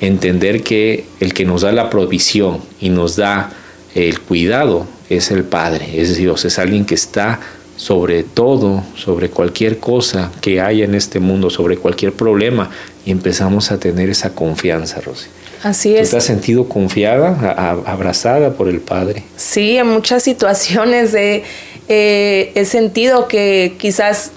entender 0.00 0.62
que 0.62 1.04
el 1.18 1.34
que 1.34 1.44
nos 1.44 1.62
da 1.62 1.72
la 1.72 1.90
provisión 1.90 2.60
y 2.80 2.90
nos 2.90 3.16
da 3.16 3.50
el 3.96 4.20
cuidado 4.20 4.86
es 5.10 5.32
el 5.32 5.42
Padre, 5.42 6.00
es 6.00 6.16
Dios, 6.16 6.44
es 6.44 6.58
alguien 6.60 6.84
que 6.84 6.94
está 6.94 7.40
sobre 7.76 8.24
todo, 8.24 8.82
sobre 8.96 9.30
cualquier 9.30 9.78
cosa 9.78 10.32
que 10.40 10.60
haya 10.60 10.84
en 10.84 10.94
este 10.94 11.20
mundo, 11.20 11.48
sobre 11.48 11.76
cualquier 11.76 12.12
problema, 12.12 12.70
y 13.06 13.12
empezamos 13.12 13.70
a 13.70 13.78
tener 13.78 14.10
esa 14.10 14.34
confianza, 14.34 15.00
Rosy. 15.00 15.28
Así 15.62 15.96
es. 15.96 16.10
¿Te 16.10 16.16
has 16.16 16.24
sentido 16.24 16.68
confiada, 16.68 17.52
abrazada 17.86 18.52
por 18.52 18.68
el 18.68 18.80
Padre? 18.80 19.24
Sí, 19.36 19.76
en 19.76 19.88
muchas 19.88 20.22
situaciones 20.22 21.14
he, 21.14 21.44
he 21.88 22.64
sentido 22.64 23.28
que 23.28 23.74
quizás 23.78 24.32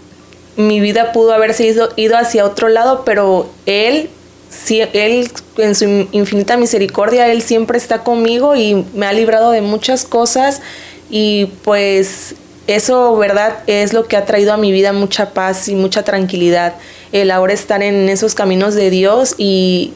mi 0.57 0.79
vida 0.79 1.12
pudo 1.12 1.34
haberse 1.34 1.65
ido, 1.65 1.89
ido 1.95 2.17
hacia 2.17 2.45
otro 2.45 2.69
lado, 2.69 3.03
pero 3.05 3.49
Él, 3.65 4.10
sí, 4.49 4.81
Él 4.93 5.31
en 5.57 5.75
su 5.75 6.07
infinita 6.12 6.57
misericordia, 6.57 7.31
Él 7.31 7.41
siempre 7.41 7.77
está 7.77 7.99
conmigo 8.03 8.55
y 8.55 8.86
me 8.93 9.05
ha 9.05 9.13
librado 9.13 9.51
de 9.51 9.62
muchas 9.62 10.03
cosas 10.03 10.62
y 11.10 11.47
pues 11.63 12.36
eso, 12.67 13.15
¿verdad? 13.17 13.60
Es 13.67 13.93
lo 13.93 14.07
que 14.07 14.17
ha 14.17 14.25
traído 14.25 14.53
a 14.53 14.57
mi 14.57 14.71
vida 14.71 14.93
mucha 14.93 15.34
paz 15.34 15.67
y 15.67 15.75
mucha 15.75 16.03
tranquilidad 16.03 16.75
el 17.12 17.32
ahora 17.32 17.54
estar 17.54 17.84
en 17.84 18.10
esos 18.10 18.36
caminos 18.36 18.76
de 18.76 18.89
Dios 18.89 19.36
y, 19.38 19.93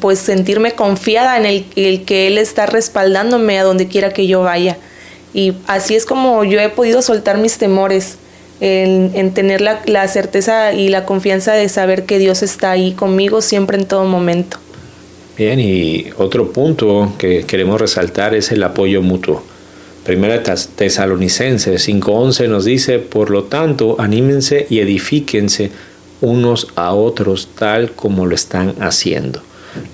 pues 0.00 0.18
sentirme 0.18 0.72
confiada 0.72 1.38
en 1.38 1.46
el, 1.76 2.04
que 2.04 2.26
Él 2.26 2.38
está 2.38 2.66
respaldándome 2.66 3.58
a 3.58 3.62
donde 3.62 3.86
quiera 3.86 4.12
que 4.12 4.26
yo 4.26 4.42
vaya. 4.42 4.76
Y 5.32 5.54
así 5.66 5.94
es 5.94 6.06
como 6.06 6.42
yo 6.44 6.60
he 6.60 6.68
podido 6.68 7.02
soltar 7.02 7.38
mis 7.38 7.58
temores, 7.58 8.16
en, 8.60 9.32
tener 9.32 9.62
la, 9.62 9.80
la, 9.86 10.06
certeza 10.06 10.74
y 10.74 10.90
la 10.90 11.06
confianza 11.06 11.54
de 11.54 11.68
saber 11.70 12.04
que 12.04 12.18
Dios 12.18 12.42
está 12.42 12.72
ahí 12.72 12.92
conmigo 12.92 13.40
siempre 13.40 13.78
en 13.78 13.86
todo 13.86 14.04
momento. 14.04 14.58
Bien, 15.38 15.58
y 15.58 16.06
otro 16.18 16.52
punto 16.52 17.14
que 17.16 17.44
queremos 17.44 17.80
resaltar 17.80 18.34
es 18.34 18.52
el 18.52 18.62
apoyo 18.62 19.00
mutuo. 19.00 19.42
Primera 20.04 20.42
Tesalonicenses 20.42 21.88
5:11 21.88 22.48
nos 22.48 22.64
dice, 22.64 22.98
por 22.98 23.30
lo 23.30 23.44
tanto, 23.44 23.96
anímense 23.98 24.66
y 24.68 24.80
edifíquense 24.80 25.70
unos 26.20 26.68
a 26.76 26.92
otros 26.94 27.48
tal 27.54 27.92
como 27.92 28.26
lo 28.26 28.34
están 28.34 28.74
haciendo. 28.80 29.42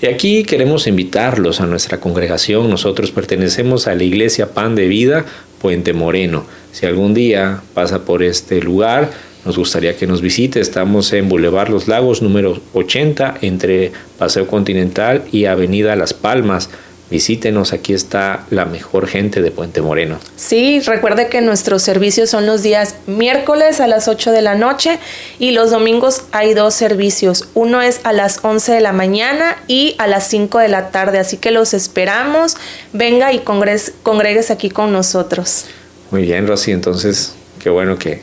Y 0.01 0.07
aquí 0.07 0.45
queremos 0.45 0.87
invitarlos 0.87 1.61
a 1.61 1.67
nuestra 1.67 2.01
congregación. 2.01 2.71
Nosotros 2.71 3.11
pertenecemos 3.11 3.87
a 3.87 3.95
la 3.95 4.05
iglesia 4.05 4.53
Pan 4.55 4.75
de 4.75 4.89
Vida 4.89 5.25
Puente 5.61 5.93
Moreno. 5.93 6.45
Si 6.73 6.87
algún 6.87 7.15
día 7.15 7.61
pasa 7.75 8.05
por 8.05 8.23
este 8.23 8.61
lugar, 8.61 9.11
nos 9.45 9.57
gustaría 9.57 9.97
que 9.97 10.07
nos 10.07 10.21
visite. 10.21 10.61
Estamos 10.61 11.13
en 11.13 11.29
Boulevard 11.29 11.71
Los 11.71 11.89
Lagos 11.89 12.23
número 12.23 12.59
80 12.75 13.37
entre 13.43 13.93
Paseo 14.19 14.47
Continental 14.47 15.25
y 15.31 15.45
Avenida 15.45 15.95
Las 15.95 16.15
Palmas 16.15 16.69
visítenos, 17.11 17.73
aquí 17.73 17.95
está 17.95 18.45
la 18.51 18.65
mejor 18.65 19.07
gente 19.07 19.41
de 19.43 19.51
Puente 19.51 19.81
Moreno. 19.81 20.19
Sí, 20.37 20.81
recuerde 20.81 21.29
que 21.29 21.41
nuestros 21.41 21.83
servicios 21.83 22.31
son 22.31 22.47
los 22.47 22.63
días 22.63 22.97
miércoles 23.07 23.81
a 23.81 23.87
las 23.87 24.09
8 24.09 24.33
de 24.33 24.43
la 24.43 24.55
noche 24.55 24.99
y 25.39 25.53
los 25.53 25.71
domingos 25.71 26.23
hay 26.33 26.55
dos 26.55 26.75
servicios. 26.75 27.49
Uno 27.55 27.83
es 27.83 28.01
a 28.05 28.13
las 28.13 28.41
11 28.43 28.73
de 28.73 28.81
la 28.81 28.93
mañana 28.93 29.57
y 29.69 29.95
a 29.99 30.07
las 30.07 30.27
5 30.29 30.59
de 30.59 30.69
la 30.69 30.91
tarde, 30.91 31.19
así 31.19 31.37
que 31.37 31.51
los 31.51 31.75
esperamos. 31.75 32.57
Venga 32.93 33.33
y 33.33 33.41
congregues 33.41 34.51
aquí 34.51 34.71
con 34.71 34.93
nosotros. 34.93 35.67
Muy 36.11 36.23
bien, 36.23 36.47
Rosy, 36.47 36.73
entonces 36.73 37.35
qué 37.59 37.71
bueno 37.71 37.99
que 37.99 38.21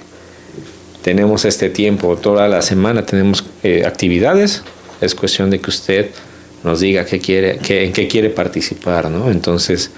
tenemos 1.01 1.43
este 1.43 1.69
tiempo, 1.69 2.15
toda 2.15 2.47
la 2.47 2.61
semana 2.61 3.05
tenemos 3.05 3.45
eh, 3.61 3.83
actividades, 3.85 4.63
es 5.01 5.13
cuestión 5.13 5.49
de 5.49 5.59
que 5.59 5.69
usted 5.69 6.11
nos 6.63 6.79
diga 6.79 7.05
qué 7.05 7.19
quiere, 7.19 7.59
qué, 7.59 7.85
en 7.85 7.93
qué 7.93 8.07
quiere 8.07 8.29
participar, 8.29 9.09
¿no? 9.09 9.29
Entonces 9.29 9.91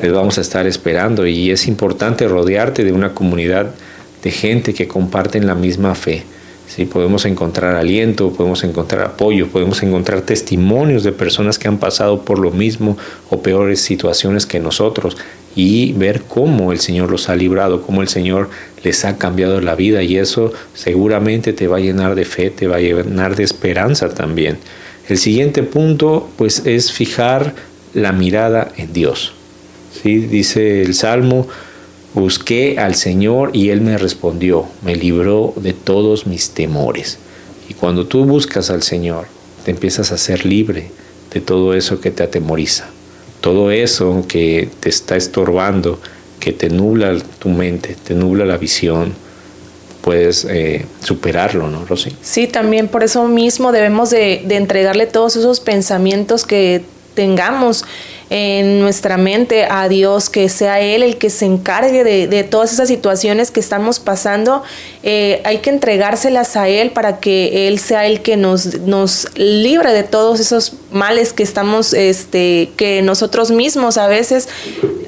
les 0.00 0.12
vamos 0.12 0.38
a 0.38 0.40
estar 0.40 0.66
esperando 0.66 1.26
y 1.26 1.50
es 1.50 1.66
importante 1.66 2.28
rodearte 2.28 2.84
de 2.84 2.92
una 2.92 3.14
comunidad 3.14 3.74
de 4.22 4.30
gente 4.30 4.74
que 4.74 4.88
comparten 4.88 5.46
la 5.46 5.54
misma 5.54 5.94
fe. 5.94 6.24
¿sí? 6.68 6.84
Podemos 6.84 7.24
encontrar 7.24 7.74
aliento, 7.74 8.32
podemos 8.32 8.62
encontrar 8.64 9.04
apoyo, 9.04 9.48
podemos 9.48 9.82
encontrar 9.82 10.22
testimonios 10.22 11.02
de 11.02 11.12
personas 11.12 11.58
que 11.58 11.68
han 11.68 11.78
pasado 11.78 12.22
por 12.22 12.38
lo 12.38 12.50
mismo 12.50 12.96
o 13.30 13.42
peores 13.42 13.80
situaciones 13.80 14.46
que 14.46 14.60
nosotros 14.60 15.16
y 15.56 15.92
ver 15.94 16.22
cómo 16.22 16.70
el 16.72 16.78
Señor 16.78 17.10
los 17.10 17.28
ha 17.28 17.34
librado, 17.34 17.82
cómo 17.82 18.02
el 18.02 18.08
Señor 18.08 18.48
les 18.84 19.04
ha 19.04 19.18
cambiado 19.18 19.60
la 19.60 19.74
vida 19.74 20.02
y 20.02 20.16
eso 20.16 20.52
seguramente 20.74 21.52
te 21.52 21.66
va 21.66 21.78
a 21.78 21.80
llenar 21.80 22.14
de 22.14 22.24
fe, 22.24 22.50
te 22.50 22.68
va 22.68 22.76
a 22.76 22.80
llenar 22.80 23.34
de 23.34 23.42
esperanza 23.42 24.08
también. 24.14 24.58
El 25.08 25.18
siguiente 25.18 25.62
punto 25.62 26.28
pues 26.36 26.62
es 26.66 26.92
fijar 26.92 27.54
la 27.94 28.12
mirada 28.12 28.70
en 28.76 28.92
Dios. 28.92 29.32
¿sí? 30.02 30.18
Dice 30.18 30.82
el 30.82 30.94
Salmo, 30.94 31.48
Busqué 32.14 32.78
al 32.78 32.94
Señor 32.94 33.50
y 33.52 33.68
Él 33.68 33.82
me 33.82 33.98
respondió, 33.98 34.66
me 34.82 34.96
libró 34.96 35.52
de 35.56 35.74
todos 35.74 36.26
mis 36.26 36.50
temores. 36.50 37.18
Y 37.68 37.74
cuando 37.74 38.06
tú 38.06 38.24
buscas 38.24 38.70
al 38.70 38.82
Señor, 38.82 39.26
te 39.64 39.72
empiezas 39.72 40.10
a 40.10 40.18
ser 40.18 40.46
libre 40.46 40.90
de 41.32 41.40
todo 41.40 41.74
eso 41.74 42.00
que 42.00 42.10
te 42.10 42.22
atemoriza, 42.22 42.88
todo 43.42 43.70
eso 43.70 44.24
que 44.26 44.70
te 44.80 44.88
está 44.88 45.16
estorbando, 45.16 46.00
que 46.40 46.52
te 46.52 46.70
nubla 46.70 47.16
tu 47.38 47.50
mente, 47.50 47.94
te 48.02 48.14
nubla 48.14 48.46
la 48.46 48.56
visión, 48.56 49.12
puedes 50.08 50.46
eh, 50.46 50.86
superarlo, 51.04 51.68
¿no, 51.68 51.84
Rosy? 51.84 52.16
Sí, 52.22 52.46
también 52.46 52.88
por 52.88 53.02
eso 53.04 53.28
mismo 53.28 53.72
debemos 53.72 54.08
de, 54.08 54.36
entregarle 54.56 55.04
todos 55.04 55.36
esos 55.36 55.60
pensamientos 55.60 56.46
que 56.46 56.82
tengamos 57.12 57.84
en 58.30 58.80
nuestra 58.80 59.18
mente 59.18 59.66
a 59.68 59.86
Dios, 59.86 60.30
que 60.30 60.48
sea 60.48 60.80
Él 60.80 61.02
el 61.02 61.18
que 61.18 61.28
se 61.28 61.44
encargue 61.44 62.04
de, 62.04 62.44
todas 62.44 62.72
esas 62.72 62.88
situaciones 62.88 63.50
que 63.50 63.60
estamos 63.60 64.00
pasando. 64.00 64.62
Eh, 65.02 65.42
hay 65.44 65.58
que 65.58 65.68
entregárselas 65.68 66.56
a 66.56 66.70
Él 66.70 66.90
para 66.90 67.20
que 67.20 67.68
Él 67.68 67.78
sea 67.78 68.06
el 68.06 68.22
que 68.22 68.38
nos, 68.38 68.80
nos 68.80 69.28
libre 69.36 69.92
de 69.92 70.04
todos 70.04 70.40
esos 70.40 70.72
males 70.90 71.34
que 71.34 71.42
estamos, 71.42 71.92
este, 71.92 72.70
que 72.78 73.02
nosotros 73.02 73.50
mismos 73.50 73.98
a 73.98 74.06
veces, 74.06 74.48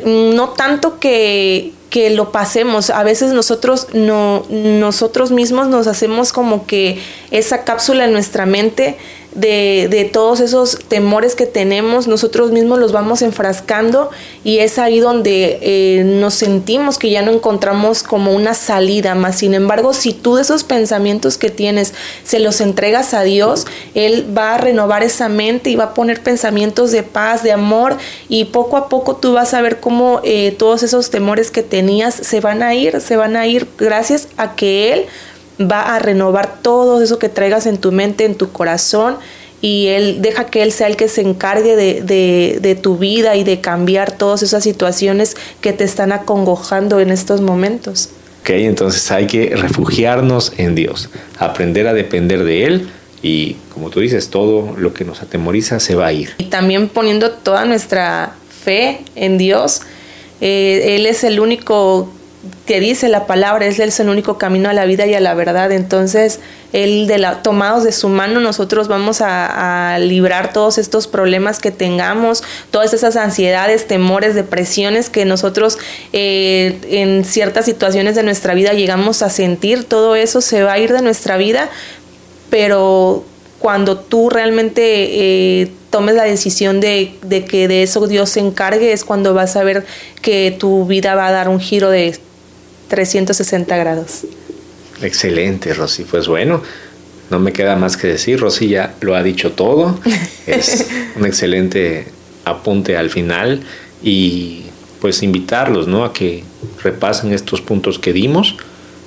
no 0.04 0.50
tanto 0.50 1.00
que, 1.00 1.72
que 1.90 2.08
lo 2.10 2.32
pasemos. 2.32 2.88
A 2.88 3.02
veces 3.02 3.32
nosotros 3.32 3.88
no, 3.92 4.44
nosotros 4.48 5.32
mismos 5.32 5.68
nos 5.68 5.86
hacemos 5.86 6.32
como 6.32 6.66
que 6.66 7.02
esa 7.30 7.64
cápsula 7.64 8.04
en 8.04 8.12
nuestra 8.12 8.46
mente 8.46 8.96
de, 9.32 9.86
de, 9.90 10.04
todos 10.04 10.40
esos 10.40 10.78
temores 10.88 11.36
que 11.36 11.46
tenemos, 11.46 12.08
nosotros 12.08 12.50
mismos 12.50 12.78
los 12.78 12.90
vamos 12.90 13.22
enfrascando 13.22 14.10
y 14.42 14.58
es 14.58 14.78
ahí 14.78 14.98
donde 14.98 15.58
eh, 15.62 16.02
nos 16.04 16.34
sentimos 16.34 16.98
que 16.98 17.10
ya 17.10 17.22
no 17.22 17.30
encontramos 17.30 18.02
como 18.02 18.32
una 18.32 18.54
salida 18.54 19.14
más. 19.14 19.38
Sin 19.38 19.54
embargo, 19.54 19.92
si 19.92 20.12
tú 20.12 20.34
de 20.34 20.42
esos 20.42 20.64
pensamientos 20.64 21.38
que 21.38 21.50
tienes 21.50 21.94
se 22.24 22.40
los 22.40 22.60
entregas 22.60 23.14
a 23.14 23.22
Dios, 23.22 23.66
Él 23.94 24.26
va 24.36 24.54
a 24.54 24.58
renovar 24.58 25.02
esa 25.02 25.28
mente 25.28 25.70
y 25.70 25.76
va 25.76 25.84
a 25.84 25.94
poner 25.94 26.22
pensamientos 26.22 26.90
de 26.90 27.02
paz, 27.02 27.42
de 27.42 27.52
amor 27.52 27.98
y 28.28 28.46
poco 28.46 28.76
a 28.76 28.88
poco 28.88 29.16
tú 29.16 29.32
vas 29.34 29.54
a 29.54 29.60
ver 29.60 29.78
cómo 29.78 30.20
eh, 30.24 30.54
todos 30.58 30.82
esos 30.82 31.10
temores 31.10 31.50
que 31.50 31.62
tenías 31.62 32.14
se 32.14 32.40
van 32.40 32.62
a 32.62 32.74
ir, 32.74 33.00
se 33.00 33.16
van 33.16 33.36
a 33.36 33.46
ir 33.46 33.68
gracias 33.78 34.28
a 34.36 34.56
que 34.56 34.92
Él 34.92 35.06
va 35.60 35.94
a 35.94 35.98
renovar 35.98 36.62
todo 36.62 37.02
eso 37.02 37.18
que 37.18 37.28
traigas 37.28 37.66
en 37.66 37.78
tu 37.78 37.92
mente, 37.92 38.24
en 38.24 38.34
tu 38.34 38.52
corazón, 38.52 39.16
y 39.60 39.88
Él 39.88 40.22
deja 40.22 40.46
que 40.46 40.62
Él 40.62 40.72
sea 40.72 40.86
el 40.86 40.96
que 40.96 41.08
se 41.08 41.20
encargue 41.20 41.76
de, 41.76 42.78
tu 42.82 42.96
vida 42.96 43.36
y 43.36 43.44
de 43.44 43.60
cambiar 43.60 44.16
todas 44.16 44.42
esas 44.42 44.62
situaciones 44.64 45.36
que 45.60 45.72
te 45.72 45.84
están 45.84 46.12
acongojando 46.12 47.00
en 47.00 47.10
estos 47.10 47.40
momentos. 47.40 48.10
Ok, 48.40 48.50
entonces 48.50 49.10
hay 49.10 49.26
que 49.26 49.54
refugiarnos 49.54 50.54
en 50.56 50.74
Dios, 50.74 51.10
aprender 51.38 51.86
a 51.88 51.92
depender 51.92 52.42
de 52.44 52.64
Él 52.64 52.88
y 53.22 53.56
como 53.74 53.90
tú 53.90 54.00
dices, 54.00 54.30
todo 54.30 54.74
lo 54.78 54.94
que 54.94 55.04
nos 55.04 55.20
atemoriza 55.20 55.78
se 55.78 55.94
va 55.94 56.06
a 56.06 56.12
ir. 56.12 56.30
Y 56.38 56.44
también 56.44 56.88
poniendo 56.88 57.32
toda 57.32 57.66
nuestra 57.66 58.34
fe 58.64 59.00
en 59.14 59.36
Dios, 59.36 59.82
eh, 60.40 60.96
Él 60.96 61.04
es 61.04 61.22
el 61.22 61.38
único 61.38 62.10
que 62.66 62.80
dice 62.80 63.08
la 63.08 63.26
palabra, 63.26 63.66
es 63.66 64.00
el 64.00 64.08
único 64.08 64.38
camino 64.38 64.70
a 64.70 64.72
la 64.72 64.86
vida 64.86 65.06
y 65.06 65.14
a 65.14 65.20
la 65.20 65.34
verdad. 65.34 65.72
Entonces, 65.72 66.40
él 66.72 67.06
de 67.06 67.18
la, 67.18 67.42
tomados 67.42 67.84
de 67.84 67.92
su 67.92 68.08
mano, 68.08 68.40
nosotros 68.40 68.88
vamos 68.88 69.20
a, 69.20 69.98
librar 69.98 70.52
todos 70.52 70.78
estos 70.78 71.06
problemas 71.06 71.58
que 71.58 71.70
tengamos, 71.70 72.42
todas 72.70 72.94
esas 72.94 73.16
ansiedades, 73.16 73.86
temores, 73.86 74.34
depresiones 74.34 75.10
que 75.10 75.24
nosotros 75.24 75.78
eh, 76.12 76.78
en 76.88 77.24
ciertas 77.24 77.64
situaciones 77.66 78.14
de 78.14 78.22
nuestra 78.22 78.54
vida 78.54 78.72
llegamos 78.72 79.22
a 79.22 79.28
sentir. 79.28 79.84
Todo 79.84 80.14
eso 80.14 80.40
se 80.40 80.62
va 80.62 80.74
a 80.74 80.78
ir 80.78 80.92
de 80.92 81.02
nuestra 81.02 81.36
vida, 81.36 81.68
pero 82.48 83.24
cuando 83.58 83.98
tú 83.98 84.30
realmente 84.30 84.82
eh, 85.62 85.72
tomes 85.90 86.14
la 86.14 86.24
decisión 86.24 86.80
de, 86.80 87.14
de, 87.22 87.44
que 87.44 87.68
de 87.68 87.82
eso 87.82 88.06
Dios 88.06 88.30
se 88.30 88.40
encargue, 88.40 88.92
es 88.92 89.04
cuando 89.04 89.34
vas 89.34 89.56
a 89.56 89.64
ver 89.64 89.84
que 90.22 90.56
tu 90.58 90.86
vida 90.86 91.14
va 91.14 91.26
a 91.26 91.32
dar 91.32 91.48
un 91.48 91.60
giro 91.60 91.90
de 91.90 92.18
360 92.90 93.76
grados. 93.76 94.26
Excelente, 95.00 95.72
Rosy. 95.72 96.04
Pues 96.04 96.26
bueno, 96.28 96.60
no 97.30 97.38
me 97.38 97.52
queda 97.52 97.76
más 97.76 97.96
que 97.96 98.08
decir. 98.08 98.40
Rosy 98.40 98.68
ya 98.68 98.94
lo 99.00 99.14
ha 99.14 99.22
dicho 99.22 99.52
todo. 99.52 99.98
Es 100.46 100.88
un 101.16 101.24
excelente 101.26 102.06
apunte 102.44 102.96
al 102.96 103.08
final 103.08 103.62
y 104.02 104.62
pues 105.00 105.22
invitarlos 105.22 105.86
¿no? 105.86 106.04
a 106.04 106.12
que 106.12 106.42
repasen 106.82 107.32
estos 107.32 107.60
puntos 107.60 107.98
que 107.98 108.12
dimos. 108.12 108.56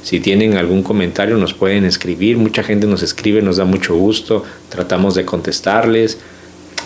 Si 0.04 0.22
tienen 0.22 0.56
algún 0.56 0.84
comentario 0.84 1.38
nos 1.38 1.54
pueden 1.54 1.84
escribir. 1.84 2.38
Mucha 2.38 2.64
gente 2.64 2.88
nos 2.88 3.04
escribe, 3.04 3.42
nos 3.42 3.58
da 3.58 3.66
mucho 3.66 3.96
gusto. 3.96 4.44
Tratamos 4.70 5.16
de 5.16 5.26
contestarles. 5.26 6.18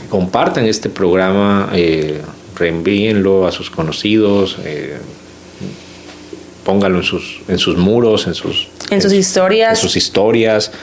Compartan 0.10 0.66
este 0.66 0.90
programa, 0.90 1.70
eh, 1.74 2.22
reenvíenlo 2.56 3.46
a 3.46 3.52
sus 3.52 3.70
conocidos. 3.70 4.58
Eh, 4.64 4.98
póngalo 6.68 6.98
en 6.98 7.04
sus, 7.04 7.40
en 7.48 7.60
sus 7.60 7.78
muros, 7.78 8.28
en 8.28 8.34
sus, 8.34 8.68
en 8.92 9.02
sus 9.02 9.14
historias. 9.14 9.80
En 9.80 9.82
sus 9.82 9.96
historias. 9.96 10.74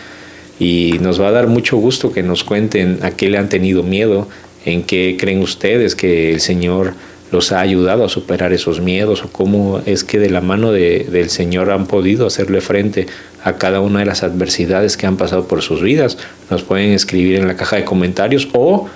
Y 0.59 0.97
nos 1.03 1.21
va 1.21 1.29
a 1.29 1.31
dar 1.31 1.47
mucho 1.47 1.77
gusto 1.77 2.11
que 2.11 2.23
nos 2.23 2.43
cuenten 2.43 3.01
a 3.03 3.11
qué 3.11 3.29
le 3.29 3.37
han 3.37 3.51
tenido 3.51 3.83
miedo, 3.83 4.27
en 4.65 4.83
qué 4.85 5.19
creen 5.21 5.43
ustedes 5.43 5.95
que 5.95 6.33
el 6.33 6.41
Señor 6.41 6.95
los 7.31 7.53
ha 7.53 7.61
ayudado 7.61 8.03
a 8.03 8.09
superar 8.09 8.55
esos 8.55 8.81
miedos 8.81 9.25
o 9.25 9.29
cómo 9.31 9.83
es 9.85 10.05
que 10.05 10.19
de 10.19 10.31
la 10.31 10.41
mano 10.41 10.73
de, 10.73 11.07
del 11.11 11.29
Señor 11.29 11.71
han 11.71 11.87
podido 11.87 12.27
hacerle 12.27 12.63
frente 12.63 13.07
a 13.43 13.59
cada 13.59 13.81
una 13.81 13.99
de 13.99 14.07
las 14.07 14.23
adversidades 14.23 14.97
que 14.97 15.07
han 15.07 15.19
pasado 15.19 15.47
por 15.49 15.61
sus 15.61 15.83
vidas. 15.83 16.17
Nos 16.49 16.63
pueden 16.63 16.93
escribir 16.93 17.37
en 17.37 17.47
la 17.47 17.57
caja 17.57 17.77
de 17.77 17.85
comentarios 17.85 18.49
o 18.55 18.89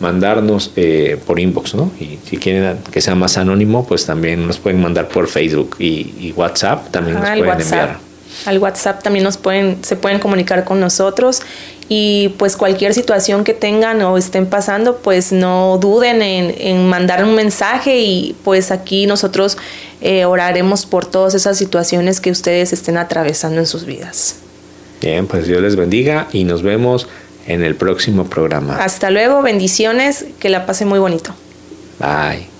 mandarnos 0.00 0.72
eh, 0.76 1.18
por 1.26 1.40
inbox, 1.40 1.74
¿no? 1.74 1.90
Y 1.98 2.18
si 2.28 2.36
quieren 2.36 2.78
que 2.90 3.00
sea 3.00 3.14
más 3.14 3.38
anónimo, 3.38 3.86
pues 3.86 4.06
también 4.06 4.46
nos 4.46 4.58
pueden 4.58 4.80
mandar 4.80 5.08
por 5.08 5.28
Facebook 5.28 5.76
y, 5.78 6.32
WhatsApp 6.36 6.90
también 6.90 7.18
nos 7.18 7.24
pueden 7.24 7.60
enviar. 7.60 7.98
Al 8.44 8.58
WhatsApp 8.58 9.02
también 9.02 9.24
nos 9.24 9.38
pueden, 9.38 9.78
se 9.82 9.96
pueden 9.96 10.18
comunicar 10.18 10.64
con 10.64 10.78
nosotros 10.78 11.40
y 11.88 12.34
pues 12.36 12.56
cualquier 12.56 12.92
situación 12.92 13.44
que 13.44 13.54
tengan 13.54 14.02
o 14.02 14.18
estén 14.18 14.46
pasando, 14.46 14.96
pues 14.96 15.32
no 15.32 15.78
duden 15.80 16.20
en, 16.20 16.88
mandar 16.88 17.24
un 17.24 17.34
mensaje 17.34 17.98
y 18.00 18.36
pues 18.44 18.70
aquí 18.70 19.06
nosotros 19.06 19.56
eh, 20.02 20.24
oraremos 20.24 20.84
por 20.84 21.06
todas 21.06 21.34
esas 21.34 21.56
situaciones 21.56 22.20
que 22.20 22.30
ustedes 22.30 22.72
estén 22.72 22.98
atravesando 22.98 23.60
en 23.60 23.66
sus 23.66 23.86
vidas. 23.86 24.36
Bien, 25.00 25.26
pues 25.26 25.46
Dios 25.46 25.62
les 25.62 25.76
bendiga 25.76 26.26
y 26.32 26.44
nos 26.44 26.62
vemos 26.62 27.08
en 27.46 27.62
el 27.62 27.76
próximo 27.76 28.24
programa. 28.24 28.76
Hasta 28.82 29.10
luego, 29.10 29.42
bendiciones, 29.42 30.26
que 30.38 30.48
la 30.50 30.66
pase 30.66 30.84
muy 30.84 30.98
bonito. 30.98 31.34
Bye. 31.98 32.55